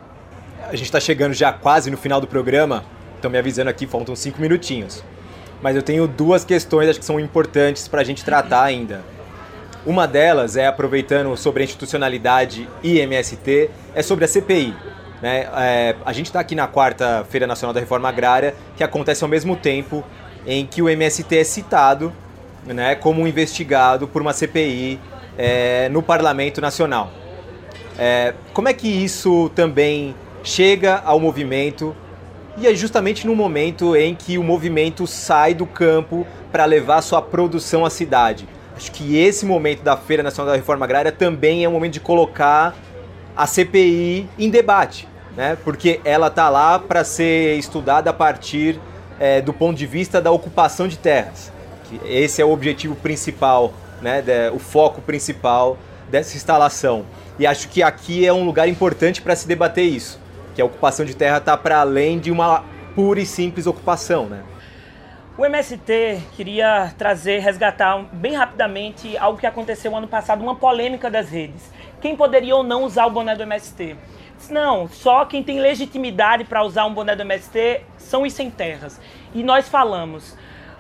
A 0.64 0.76
gente 0.76 0.84
está 0.84 1.00
chegando 1.00 1.34
já 1.34 1.52
quase 1.52 1.90
no 1.90 1.98
final 1.98 2.22
do 2.22 2.28
programa, 2.28 2.84
estão 3.16 3.32
me 3.32 3.38
avisando 3.38 3.70
aqui, 3.70 3.88
faltam 3.88 4.16
cinco 4.16 4.40
minutinhos 4.42 5.04
mas 5.62 5.76
eu 5.76 5.84
tenho 5.84 6.08
duas 6.08 6.44
questões 6.44 6.90
acho 6.90 7.00
que 7.00 7.06
são 7.06 7.20
importantes 7.20 7.88
para 7.88 8.02
a 8.02 8.04
gente 8.04 8.26
tratar 8.26 8.64
ainda. 8.64 9.04
Uma 9.86 10.08
delas 10.08 10.58
é, 10.58 10.68
aproveitando 10.68 11.36
sobre 11.38 11.64
a 11.64 11.66
institucionalidade 11.66 12.68
e 12.84 13.00
MST, 13.00 13.70
é 13.96 14.02
sobre 14.02 14.26
a 14.26 14.28
CPI. 14.28 14.76
Né? 15.22 15.48
É, 15.56 15.96
a 16.06 16.14
gente 16.14 16.28
está 16.28 16.40
aqui 16.40 16.56
na 16.56 16.68
quarta 16.68 17.26
Feira 17.30 17.48
Nacional 17.48 17.74
da 17.74 17.80
Reforma 17.80 18.10
Agrária, 18.10 18.56
que 18.76 18.84
acontece 18.84 19.24
ao 19.24 19.30
mesmo 19.30 19.56
tempo 19.56 20.04
em 20.46 20.66
que 20.66 20.82
o 20.82 20.90
MST 20.90 21.38
é 21.38 21.44
citado 21.44 22.14
né, 22.66 22.96
como 22.96 23.28
investigado 23.28 24.08
por 24.08 24.22
uma 24.22 24.34
CPI 24.34 25.00
é, 25.38 25.90
no 25.90 26.02
Parlamento 26.02 26.62
Nacional. 26.62 27.12
É, 27.98 28.34
como 28.54 28.70
é 28.70 28.74
que 28.74 28.88
isso 28.88 29.50
também 29.56 30.16
chega 30.44 31.02
ao 31.06 31.20
movimento 31.20 31.96
e 32.58 32.68
é 32.68 32.76
justamente 32.76 33.26
no 33.26 33.36
momento 33.36 33.96
em 33.96 34.14
que 34.14 34.38
o 34.38 34.44
movimento 34.44 35.08
sai 35.08 35.54
do 35.54 35.66
campo 35.66 36.26
para 36.52 36.66
levar 36.66 37.02
sua 37.02 37.22
produção 37.22 37.86
à 37.86 37.90
cidade. 37.90 38.48
Acho 38.76 38.92
que 38.92 39.18
esse 39.18 39.46
momento 39.46 39.84
da 39.84 39.96
Feira 39.96 40.24
Nacional 40.24 40.52
da 40.52 40.58
Reforma 40.58 40.86
Agrária 40.86 41.12
também 41.12 41.64
é 41.64 41.70
um 41.70 41.72
momento 41.72 41.94
de 41.94 42.00
colocar 42.00 42.76
a 43.36 43.48
CPI 43.48 44.28
em 44.38 44.50
debate, 44.50 45.08
né? 45.36 45.58
porque 45.64 46.02
ela 46.04 46.28
está 46.28 46.50
lá 46.50 46.78
para 46.78 47.04
ser 47.04 47.58
estudada 47.58 48.10
a 48.10 48.14
partir 48.14 48.80
é, 49.22 49.40
do 49.40 49.54
ponto 49.54 49.78
de 49.78 49.86
vista 49.86 50.20
da 50.20 50.32
ocupação 50.32 50.88
de 50.88 50.98
terras. 50.98 51.54
Que 51.86 52.02
esse 52.06 52.42
é 52.42 52.46
o 52.46 52.52
objetivo 52.52 52.96
principal, 52.96 53.72
né? 54.02 54.22
De, 54.22 54.50
o 54.50 54.60
foco 54.60 55.00
principal 55.02 55.78
dessa 56.10 56.36
instalação. 56.36 57.06
E 57.40 57.46
acho 57.46 57.70
que 57.70 57.82
aqui 57.82 58.26
é 58.26 58.34
um 58.34 58.44
lugar 58.44 58.68
importante 58.68 59.22
para 59.22 59.36
se 59.36 59.48
debater 59.48 59.86
isso 59.86 60.20
que 60.54 60.62
a 60.62 60.66
ocupação 60.66 61.06
de 61.06 61.16
terra 61.16 61.38
está 61.38 61.56
para 61.56 61.80
além 61.80 62.20
de 62.20 62.32
uma 62.32 62.64
pura 62.96 63.20
e 63.20 63.26
simples 63.26 63.68
ocupação, 63.68 64.26
né? 64.26 64.44
O 65.38 65.46
MST 65.46 66.20
queria 66.36 66.94
trazer, 66.98 67.40
resgatar 67.40 67.98
bem 68.12 68.36
rapidamente 68.36 69.18
algo 69.18 69.40
que 69.40 69.48
aconteceu 69.48 69.96
ano 69.96 70.08
passado, 70.08 70.44
uma 70.44 70.56
polêmica 70.56 71.10
das 71.10 71.30
redes. 71.30 71.72
Quem 72.02 72.16
poderia 72.16 72.56
ou 72.56 72.64
não 72.64 72.84
usar 72.84 73.06
o 73.06 73.10
boné 73.10 73.36
do 73.36 73.44
MST? 73.44 73.96
Não, 74.50 74.88
só 74.88 75.26
quem 75.26 75.44
tem 75.44 75.60
legitimidade 75.60 76.44
para 76.44 76.64
usar 76.64 76.86
um 76.86 76.94
boné 76.94 77.16
do 77.16 77.22
MST 77.22 77.82
são 77.98 78.24
os 78.24 78.34
sem 78.34 78.50
terras. 78.50 79.00
E 79.34 79.44
nós 79.44 79.70
falamos, 79.70 80.36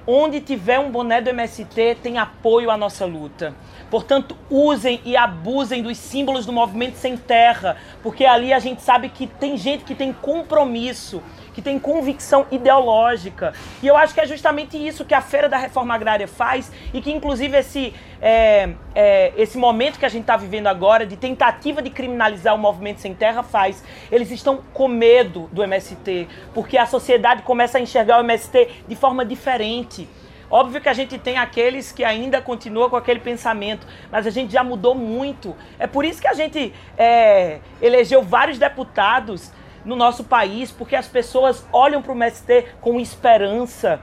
onde 0.05 0.41
tiver 0.41 0.79
um 0.79 0.91
boné 0.91 1.21
do 1.21 1.29
MST 1.29 1.97
tem 2.01 2.17
apoio 2.17 2.71
à 2.71 2.77
nossa 2.77 3.05
luta. 3.05 3.53
Portanto, 3.89 4.37
usem 4.49 5.01
e 5.03 5.15
abusem 5.15 5.83
dos 5.83 5.97
símbolos 5.97 6.45
do 6.45 6.53
movimento 6.53 6.95
sem 6.95 7.17
terra, 7.17 7.77
porque 8.01 8.25
ali 8.25 8.53
a 8.53 8.59
gente 8.59 8.81
sabe 8.81 9.09
que 9.09 9.27
tem 9.27 9.57
gente 9.57 9.83
que 9.83 9.93
tem 9.93 10.13
compromisso, 10.13 11.21
que 11.53 11.61
tem 11.61 11.77
convicção 11.79 12.45
ideológica. 12.51 13.53
E 13.81 13.87
eu 13.87 13.97
acho 13.97 14.13
que 14.13 14.21
é 14.21 14.25
justamente 14.25 14.77
isso 14.77 15.05
que 15.05 15.13
a 15.13 15.21
Feira 15.21 15.49
da 15.49 15.57
Reforma 15.57 15.93
Agrária 15.93 16.27
faz 16.27 16.71
e 16.93 17.01
que, 17.01 17.11
inclusive, 17.11 17.57
esse, 17.57 17.93
é, 18.21 18.69
é, 18.95 19.33
esse 19.37 19.57
momento 19.57 19.99
que 19.99 20.05
a 20.05 20.09
gente 20.09 20.21
está 20.21 20.37
vivendo 20.37 20.67
agora, 20.67 21.05
de 21.05 21.17
tentativa 21.17 21.81
de 21.81 21.89
criminalizar 21.89 22.55
o 22.55 22.57
movimento 22.57 23.01
sem 23.01 23.13
terra, 23.13 23.43
faz. 23.43 23.83
Eles 24.11 24.31
estão 24.31 24.61
com 24.73 24.87
medo 24.87 25.49
do 25.51 25.63
MST, 25.63 26.27
porque 26.53 26.77
a 26.77 26.85
sociedade 26.85 27.41
começa 27.43 27.77
a 27.77 27.81
enxergar 27.81 28.17
o 28.17 28.23
MST 28.23 28.83
de 28.87 28.95
forma 28.95 29.25
diferente. 29.25 30.07
Óbvio 30.51 30.81
que 30.81 30.89
a 30.89 30.93
gente 30.93 31.17
tem 31.17 31.37
aqueles 31.37 31.93
que 31.93 32.03
ainda 32.03 32.41
continuam 32.41 32.89
com 32.89 32.97
aquele 32.97 33.21
pensamento, 33.21 33.87
mas 34.11 34.27
a 34.27 34.29
gente 34.29 34.51
já 34.51 34.61
mudou 34.61 34.93
muito. 34.93 35.55
É 35.79 35.87
por 35.87 36.03
isso 36.03 36.21
que 36.21 36.27
a 36.27 36.33
gente 36.33 36.73
é, 36.97 37.59
elegeu 37.81 38.21
vários 38.21 38.59
deputados 38.59 39.49
no 39.83 39.95
nosso 39.95 40.23
país, 40.23 40.71
porque 40.71 40.95
as 40.95 41.07
pessoas 41.07 41.65
olham 41.71 42.01
para 42.01 42.11
o 42.11 42.15
MST 42.15 42.67
com 42.81 42.99
esperança. 42.99 43.99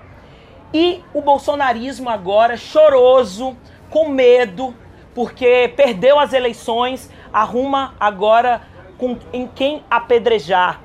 E 0.72 1.02
o 1.14 1.22
bolsonarismo 1.22 2.10
agora, 2.10 2.56
choroso, 2.56 3.56
com 3.90 4.08
medo, 4.08 4.74
porque 5.14 5.72
perdeu 5.76 6.18
as 6.18 6.32
eleições, 6.32 7.10
arruma 7.32 7.94
agora 7.98 8.62
com, 8.98 9.16
em 9.32 9.46
quem 9.46 9.82
apedrejar. 9.90 10.80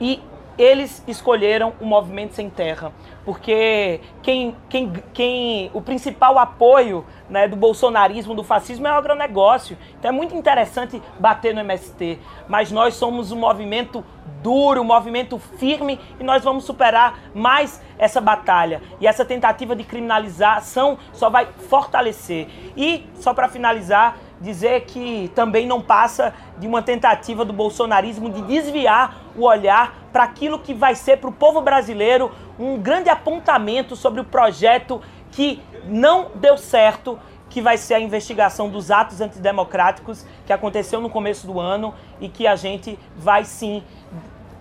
E 0.00 0.22
eles 0.58 1.02
escolheram 1.06 1.72
o 1.80 1.86
movimento 1.86 2.34
sem 2.34 2.48
terra 2.48 2.92
porque 3.26 4.00
quem, 4.22 4.54
quem, 4.68 4.92
quem, 5.12 5.70
o 5.74 5.82
principal 5.82 6.38
apoio 6.38 7.04
né, 7.28 7.48
do 7.48 7.56
bolsonarismo, 7.56 8.36
do 8.36 8.44
fascismo 8.44 8.86
é 8.86 8.92
o 8.92 8.94
agronegócio. 8.94 9.76
Então 9.98 10.10
é 10.10 10.12
muito 10.12 10.32
interessante 10.36 11.02
bater 11.18 11.52
no 11.52 11.58
MST, 11.58 12.20
mas 12.46 12.70
nós 12.70 12.94
somos 12.94 13.32
um 13.32 13.36
movimento 13.36 14.04
duro, 14.44 14.82
um 14.82 14.84
movimento 14.84 15.40
firme 15.58 15.98
e 16.20 16.22
nós 16.22 16.44
vamos 16.44 16.62
superar 16.62 17.18
mais 17.34 17.82
essa 17.98 18.20
batalha. 18.20 18.80
E 19.00 19.08
essa 19.08 19.24
tentativa 19.24 19.74
de 19.74 19.82
criminalização 19.82 20.96
só 21.12 21.28
vai 21.28 21.48
fortalecer. 21.68 22.46
E, 22.76 23.06
só 23.14 23.34
para 23.34 23.48
finalizar, 23.48 24.18
dizer 24.40 24.82
que 24.82 25.30
também 25.34 25.66
não 25.66 25.80
passa 25.80 26.34
de 26.58 26.66
uma 26.66 26.82
tentativa 26.82 27.44
do 27.44 27.52
bolsonarismo 27.52 28.30
de 28.30 28.42
desviar 28.42 29.16
o 29.36 29.44
olhar 29.44 29.94
para 30.12 30.24
aquilo 30.24 30.58
que 30.58 30.74
vai 30.74 30.94
ser 30.94 31.18
para 31.18 31.28
o 31.28 31.32
povo 31.32 31.60
brasileiro 31.60 32.30
um 32.58 32.78
grande 32.78 33.08
apontamento 33.08 33.96
sobre 33.96 34.20
o 34.20 34.24
projeto 34.24 35.00
que 35.30 35.62
não 35.84 36.30
deu 36.34 36.56
certo, 36.56 37.18
que 37.48 37.60
vai 37.60 37.76
ser 37.76 37.94
a 37.94 38.00
investigação 38.00 38.68
dos 38.68 38.90
atos 38.90 39.20
antidemocráticos 39.20 40.24
que 40.46 40.52
aconteceu 40.52 41.00
no 41.00 41.10
começo 41.10 41.46
do 41.46 41.60
ano 41.60 41.94
e 42.20 42.28
que 42.28 42.46
a 42.46 42.56
gente 42.56 42.98
vai 43.16 43.44
sim 43.44 43.82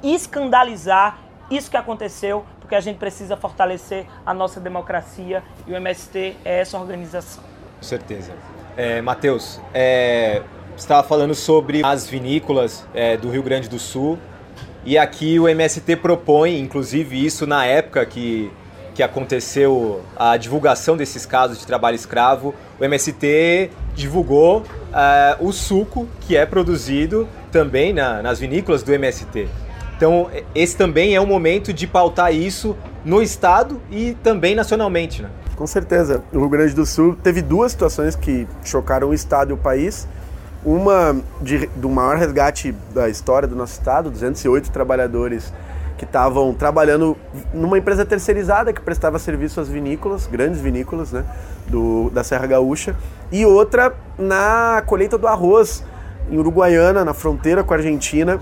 escandalizar 0.03 1.17
isso 1.49 1.69
que 1.69 1.77
aconteceu, 1.77 2.45
porque 2.59 2.75
a 2.75 2.79
gente 2.79 2.97
precisa 2.97 3.37
fortalecer 3.37 4.05
a 4.25 4.33
nossa 4.33 4.59
democracia 4.59 5.43
e 5.67 5.73
o 5.73 5.75
MST 5.75 6.37
é 6.43 6.59
essa 6.59 6.77
organização. 6.77 7.43
Com 7.77 7.83
certeza. 7.83 8.33
É, 8.77 9.01
Matheus, 9.01 9.61
é, 9.73 10.41
você 10.75 10.83
estava 10.83 11.07
falando 11.07 11.33
sobre 11.33 11.81
as 11.83 12.09
vinícolas 12.09 12.85
é, 12.93 13.15
do 13.15 13.29
Rio 13.29 13.41
Grande 13.41 13.69
do 13.69 13.79
Sul 13.79 14.19
e 14.85 14.97
aqui 14.97 15.39
o 15.39 15.47
MST 15.47 15.95
propõe, 15.95 16.59
inclusive 16.59 17.25
isso 17.25 17.47
na 17.47 17.65
época 17.65 18.05
que, 18.05 18.51
que 18.93 19.01
aconteceu 19.01 20.03
a 20.17 20.35
divulgação 20.35 20.97
desses 20.97 21.25
casos 21.25 21.59
de 21.59 21.65
trabalho 21.65 21.95
escravo, 21.95 22.53
o 22.77 22.83
MST 22.83 23.71
divulgou 23.95 24.59
uh, 24.59 24.65
o 25.39 25.53
suco 25.53 26.07
que 26.21 26.35
é 26.35 26.45
produzido 26.45 27.27
também 27.51 27.93
na, 27.93 28.21
nas 28.21 28.39
vinícolas 28.39 28.83
do 28.83 28.93
MST. 28.93 29.47
Então, 29.95 30.29
esse 30.53 30.75
também 30.75 31.15
é 31.15 31.21
um 31.21 31.25
momento 31.25 31.71
de 31.71 31.87
pautar 31.87 32.35
isso 32.35 32.75
no 33.05 33.21
Estado 33.21 33.81
e 33.89 34.13
também 34.21 34.53
nacionalmente. 34.53 35.21
Né? 35.21 35.29
Com 35.55 35.65
certeza. 35.65 36.21
O 36.33 36.39
Rio 36.39 36.49
Grande 36.49 36.73
do 36.73 36.85
Sul 36.85 37.17
teve 37.23 37.41
duas 37.41 37.71
situações 37.71 38.15
que 38.15 38.47
chocaram 38.63 39.09
o 39.09 39.13
Estado 39.13 39.51
e 39.51 39.53
o 39.53 39.57
país. 39.57 40.07
Uma 40.65 41.15
de, 41.41 41.67
do 41.75 41.89
maior 41.89 42.17
resgate 42.17 42.73
da 42.93 43.07
história 43.07 43.47
do 43.47 43.55
nosso 43.55 43.73
Estado, 43.73 44.09
208 44.09 44.71
trabalhadores 44.71 45.53
que 45.97 46.03
estavam 46.03 46.53
trabalhando 46.53 47.15
numa 47.53 47.77
empresa 47.77 48.05
terceirizada 48.05 48.73
que 48.73 48.81
prestava 48.81 49.17
serviço 49.17 49.61
às 49.61 49.69
vinícolas, 49.69 50.27
grandes 50.27 50.59
vinícolas 50.59 51.11
né, 51.11 51.23
do, 51.67 52.09
da 52.09 52.23
Serra 52.23 52.47
Gaúcha, 52.47 52.95
e 53.31 53.45
outra 53.45 53.93
na 54.17 54.83
colheita 54.85 55.17
do 55.17 55.27
arroz 55.27 55.83
em 56.29 56.37
Uruguaiana, 56.37 57.05
na 57.05 57.13
fronteira 57.13 57.63
com 57.63 57.73
a 57.73 57.77
Argentina, 57.77 58.41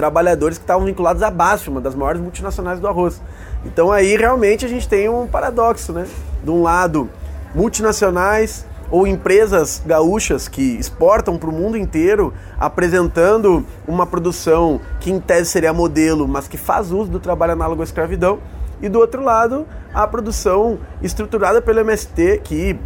trabalhadores 0.00 0.56
que 0.56 0.64
estavam 0.64 0.86
vinculados 0.86 1.22
à 1.22 1.30
BASF, 1.30 1.68
uma 1.68 1.78
das 1.78 1.94
maiores 1.94 2.22
multinacionais 2.22 2.80
do 2.80 2.88
arroz. 2.88 3.20
Então 3.66 3.92
aí 3.92 4.16
realmente 4.16 4.64
a 4.64 4.68
gente 4.68 4.88
tem 4.88 5.10
um 5.10 5.26
paradoxo, 5.26 5.92
né? 5.92 6.06
De 6.42 6.50
um 6.50 6.62
lado, 6.62 7.10
multinacionais 7.54 8.64
ou 8.90 9.06
empresas 9.06 9.82
gaúchas 9.84 10.48
que 10.48 10.62
exportam 10.78 11.36
para 11.36 11.50
o 11.50 11.52
mundo 11.52 11.76
inteiro, 11.76 12.32
apresentando 12.58 13.62
uma 13.86 14.06
produção 14.06 14.80
que 15.00 15.10
em 15.10 15.20
tese 15.20 15.50
seria 15.50 15.70
modelo, 15.70 16.26
mas 16.26 16.48
que 16.48 16.56
faz 16.56 16.90
uso 16.90 17.10
do 17.10 17.20
trabalho 17.20 17.52
análogo 17.52 17.82
à 17.82 17.84
escravidão. 17.84 18.38
E 18.80 18.88
do 18.88 18.98
outro 18.98 19.22
lado, 19.22 19.66
a 19.92 20.06
produção 20.06 20.78
estruturada 21.02 21.60
pelo 21.60 21.80
MST, 21.80 22.40
que 22.42 22.80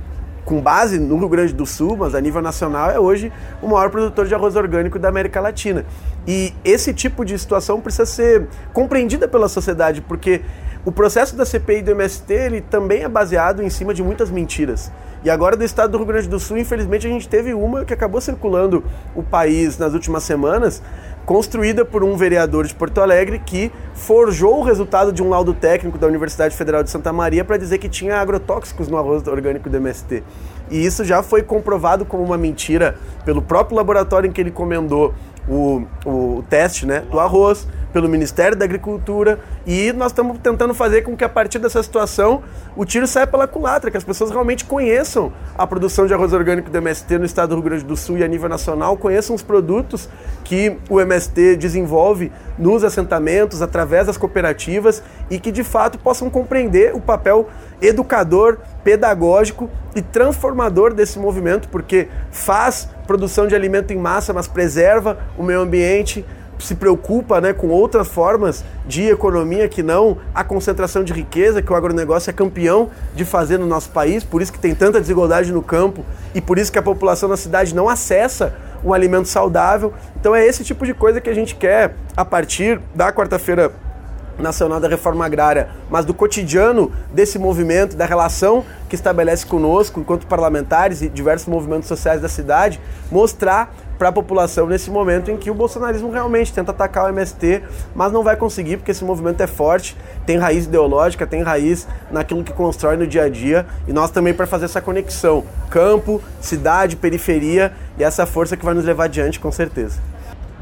com 0.44 0.61
base 0.61 0.98
no 0.98 1.16
Rio 1.16 1.28
Grande 1.28 1.52
do 1.52 1.64
Sul, 1.64 1.96
mas 1.96 2.14
a 2.14 2.20
nível 2.20 2.42
nacional, 2.42 2.90
é 2.90 2.98
hoje 2.98 3.33
o 3.62 3.68
maior 3.68 3.90
produtor 3.90 4.26
de 4.26 4.35
arroz 4.35 4.57
orgânico 4.57 4.98
da 4.98 5.09
América 5.09 5.40
Latina. 5.40 5.85
E 6.26 6.52
esse 6.64 6.92
tipo 6.92 7.24
de 7.24 7.38
situação 7.38 7.80
precisa 7.80 8.07
ser 8.07 8.46
compreendida 8.72 9.26
pela 9.26 9.48
sociedade, 9.48 10.00
porque 10.00 10.42
o 10.85 10.92
processo 10.92 11.35
da 11.35 11.46
CPI 11.46 11.83
do 11.83 11.92
MST 11.92 12.33
ele 12.33 12.61
também 12.61 13.04
é 13.04 13.09
baseado 13.09 13.62
em 13.62 13.70
cima 13.70 13.94
de 13.94 14.02
muitas 14.02 14.30
mentiras. 14.30 14.92
E 15.24 15.30
agora 15.30 15.57
do 15.57 15.64
estado 15.64 15.92
do 15.92 15.96
Rio 15.96 16.07
Grande 16.07 16.28
do 16.28 16.38
Sul, 16.38 16.59
infelizmente, 16.59 17.07
a 17.07 17.11
gente 17.11 17.26
teve 17.26 17.54
uma 17.54 17.87
que 17.87 17.94
acabou 17.94 18.20
circulando 18.20 18.85
o 19.14 19.22
país 19.22 19.78
nas 19.78 19.94
últimas 19.94 20.22
semanas, 20.24 20.83
construída 21.24 21.84
por 21.84 22.04
um 22.04 22.16
vereador 22.16 22.66
de 22.66 22.74
Porto 22.74 23.00
Alegre 23.00 23.38
que 23.38 23.72
forjou 23.94 24.60
o 24.60 24.62
resultado 24.62 25.12
de 25.12 25.22
um 25.22 25.28
laudo 25.28 25.54
técnico 25.54 25.98
da 25.98 26.06
Universidade 26.06 26.56
Federal 26.56 26.82
de 26.82 26.90
Santa 26.90 27.12
Maria 27.12 27.44
para 27.44 27.56
dizer 27.56 27.78
que 27.78 27.88
tinha 27.88 28.16
agrotóxicos 28.16 28.88
no 28.88 28.98
arroz 28.98 29.26
orgânico 29.26 29.70
do 29.70 29.76
MST. 29.76 30.22
E 30.70 30.84
isso 30.84 31.04
já 31.04 31.22
foi 31.22 31.42
comprovado 31.42 32.04
como 32.04 32.22
uma 32.22 32.37
mentira 32.37 32.96
pelo 33.24 33.42
próprio 33.42 33.76
laboratório 33.76 34.28
em 34.28 34.32
que 34.32 34.40
ele 34.40 34.50
comendou 34.50 35.14
o, 35.48 35.82
o 36.06 36.44
teste 36.48 36.87
né, 36.87 37.00
do 37.10 37.20
arroz, 37.20 37.66
pelo 37.94 38.09
Ministério 38.09 38.57
da 38.57 38.64
Agricultura 38.64 39.38
e 39.64 39.92
nós 39.92 40.11
estamos 40.11 40.37
tentando 40.38 40.74
fazer 40.74 41.02
com 41.02 41.16
que 41.16 41.22
a 41.22 41.28
partir 41.28 41.61
dessa 41.61 41.80
situação 41.80 42.42
o 42.74 42.85
tiro 42.85 43.07
saia 43.07 43.24
pela 43.24 43.46
culatra, 43.46 43.88
que 43.88 43.96
as 43.96 44.02
pessoas 44.02 44.33
realmente 44.33 44.64
conheçam 44.64 45.33
a 45.57 45.64
produção 45.64 46.04
de 46.04 46.12
arroz 46.12 46.33
orgânico 46.33 46.68
do 46.68 46.76
MST 46.76 47.18
no 47.18 47.24
estado 47.24 47.50
do 47.50 47.54
Rio 47.54 47.62
Grande 47.62 47.85
do 47.85 47.96
Sul 47.96 48.18
e 48.18 48.24
a 48.24 48.26
nível 48.26 48.48
nacional, 48.48 48.96
conheçam 48.96 49.37
os 49.37 49.42
produtos 49.42 50.09
que 50.42 50.76
o 50.90 51.00
MST 51.00 51.54
desenvolve 51.54 52.33
nos 52.59 52.83
assentamentos, 52.83 53.62
através 53.62 54.09
das 54.09 54.16
cooperativas 54.16 55.00
e 55.30 55.38
que 55.38 55.52
de 55.52 55.62
fato 55.62 55.96
possam 55.96 56.28
compreender 56.28 56.96
o 56.96 57.00
papel 57.00 57.48
educador, 57.80 58.59
pedagógico 58.83 59.70
e 59.94 60.02
transformador 60.02 60.92
desse 60.92 61.18
movimento, 61.18 61.68
porque 61.68 62.09
faz 62.33 62.88
produção 63.07 63.46
de 63.46 63.54
alimento 63.54 63.92
em 63.92 63.96
massa, 63.96 64.33
mas 64.33 64.48
preserva 64.48 65.18
o 65.38 65.44
meio 65.44 65.61
ambiente, 65.61 66.24
se 66.64 66.74
preocupa 66.74 67.40
né, 67.40 67.53
com 67.53 67.68
outras 67.68 68.09
formas 68.09 68.64
de 68.87 69.09
economia 69.09 69.68
que 69.68 69.83
não 69.83 70.18
a 70.35 70.42
concentração 70.42 71.05
de 71.05 71.12
riqueza 71.12 71.62
que 71.62 71.72
o 71.72 71.77
agronegócio 71.77 72.31
é 72.31 72.33
campeão 72.33 72.90
de 73.14 73.24
fazer 73.24 73.59
no 73.59 73.66
nosso 73.66 73.90
país, 73.90 74.24
por 74.24 74.42
isso 74.42 74.53
que 74.53 74.59
tem 74.59 74.74
tanta 74.74 75.00
desigualdade 75.00 75.53
no 75.53 75.62
campo 75.62 76.05
e 76.35 76.40
por 76.40 76.59
isso 76.59 76.72
que 76.72 76.79
a 76.79 76.83
população 76.83 77.29
na 77.29 77.37
cidade 77.37 77.74
não 77.74 77.88
acessa 77.88 78.55
um 78.85 78.92
alimento 78.92 79.29
saudável. 79.29 79.92
Então 80.18 80.35
é 80.35 80.46
esse 80.46 80.62
tipo 80.62 80.85
de 80.85 80.92
coisa 80.92 81.20
que 81.20 81.31
a 81.31 81.35
gente 81.35 81.55
quer 81.55 81.94
a 82.16 82.24
partir 82.24 82.81
da 82.94 83.12
quarta-feira 83.12 83.72
nacional 84.38 84.81
da 84.81 84.88
reforma 84.88 85.24
agrária, 85.24 85.68
mas 85.88 86.05
do 86.05 86.12
cotidiano 86.12 86.90
desse 87.12 87.38
movimento, 87.38 87.96
da 87.96 88.05
relação 88.05 88.64
que 88.88 88.94
estabelece 88.94 89.46
conosco 89.46 90.00
enquanto 90.00 90.27
parlamentares 90.27 91.03
e 91.03 91.09
diversos 91.09 91.48
movimentos 91.48 91.88
sociais 91.88 92.20
da 92.20 92.29
cidade, 92.29 92.81
mostrar 93.11 93.74
para 93.98 94.09
a 94.09 94.12
população 94.12 94.66
nesse 94.66 94.90
momento 94.90 95.30
em 95.30 95.37
que 95.37 95.50
o 95.50 95.54
bolsonarismo 95.54 96.11
realmente 96.11 96.52
tenta 96.52 96.70
atacar 96.70 97.07
o 97.07 97.09
MST, 97.09 97.62
mas 97.94 98.12
não 98.12 98.22
vai 98.22 98.37
conseguir 98.37 98.76
porque 98.76 98.90
esse 98.90 99.04
movimento 99.04 99.40
é 99.40 99.46
forte, 99.46 99.96
tem 100.26 100.37
raiz 100.37 100.64
ideológica, 100.64 101.26
tem 101.26 101.42
raiz 101.42 101.87
naquilo 102.11 102.42
que 102.42 102.52
constrói 102.52 102.96
no 102.96 103.07
dia 103.07 103.24
a 103.24 103.28
dia 103.28 103.66
e 103.87 103.92
nós 103.92 104.11
também 104.11 104.35
para 104.35 104.46
fazer 104.46 104.64
essa 104.64 104.80
conexão 104.80 105.44
campo, 105.70 106.22
cidade, 106.40 106.96
periferia 106.96 107.72
e 107.98 108.04
essa 108.04 108.26
força 108.26 108.57
que 108.57 108.64
vai 108.64 108.74
nos 108.74 108.85
levar 108.85 109.04
adiante 109.04 109.38
com 109.38 109.50
certeza. 109.52 110.00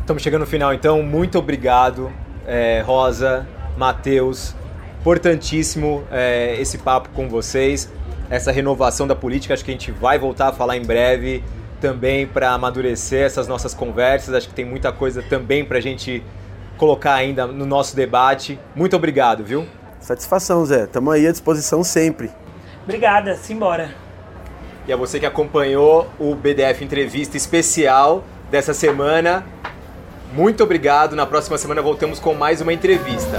Estamos 0.00 0.22
chegando 0.22 0.40
no 0.40 0.46
final, 0.46 0.74
então 0.74 1.02
muito 1.02 1.38
obrigado, 1.38 2.10
é, 2.46 2.82
Rosa, 2.84 3.46
Matheus, 3.76 4.54
importantíssimo 5.00 6.02
é, 6.10 6.56
esse 6.60 6.78
papo 6.78 7.08
com 7.14 7.28
vocês, 7.28 7.90
essa 8.28 8.50
renovação 8.50 9.06
da 9.06 9.14
política, 9.14 9.54
acho 9.54 9.64
que 9.64 9.70
a 9.70 9.74
gente 9.74 9.92
vai 9.92 10.18
voltar 10.18 10.48
a 10.48 10.52
falar 10.52 10.76
em 10.76 10.82
breve 10.82 11.42
também 11.82 12.26
para 12.26 12.52
amadurecer 12.52 13.26
essas 13.26 13.48
nossas 13.48 13.74
conversas. 13.74 14.34
Acho 14.34 14.48
que 14.48 14.54
tem 14.54 14.64
muita 14.64 14.92
coisa 14.92 15.20
também 15.20 15.64
para 15.64 15.78
a 15.78 15.80
gente 15.80 16.22
colocar 16.78 17.14
ainda 17.14 17.46
no 17.46 17.66
nosso 17.66 17.94
debate. 17.96 18.58
Muito 18.74 18.94
obrigado, 18.96 19.44
viu? 19.44 19.66
Satisfação, 20.00 20.64
Zé. 20.64 20.84
Estamos 20.84 21.12
aí 21.12 21.26
à 21.26 21.32
disposição 21.32 21.82
sempre. 21.82 22.30
Obrigada, 22.84 23.34
simbora. 23.34 23.94
E 24.86 24.92
a 24.92 24.96
você 24.96 25.20
que 25.20 25.26
acompanhou 25.26 26.08
o 26.18 26.34
BDF 26.34 26.84
Entrevista 26.84 27.36
Especial 27.36 28.24
dessa 28.50 28.72
semana, 28.72 29.44
muito 30.32 30.62
obrigado. 30.62 31.14
Na 31.14 31.26
próxima 31.26 31.58
semana 31.58 31.82
voltamos 31.82 32.18
com 32.18 32.34
mais 32.34 32.60
uma 32.60 32.72
entrevista. 32.72 33.38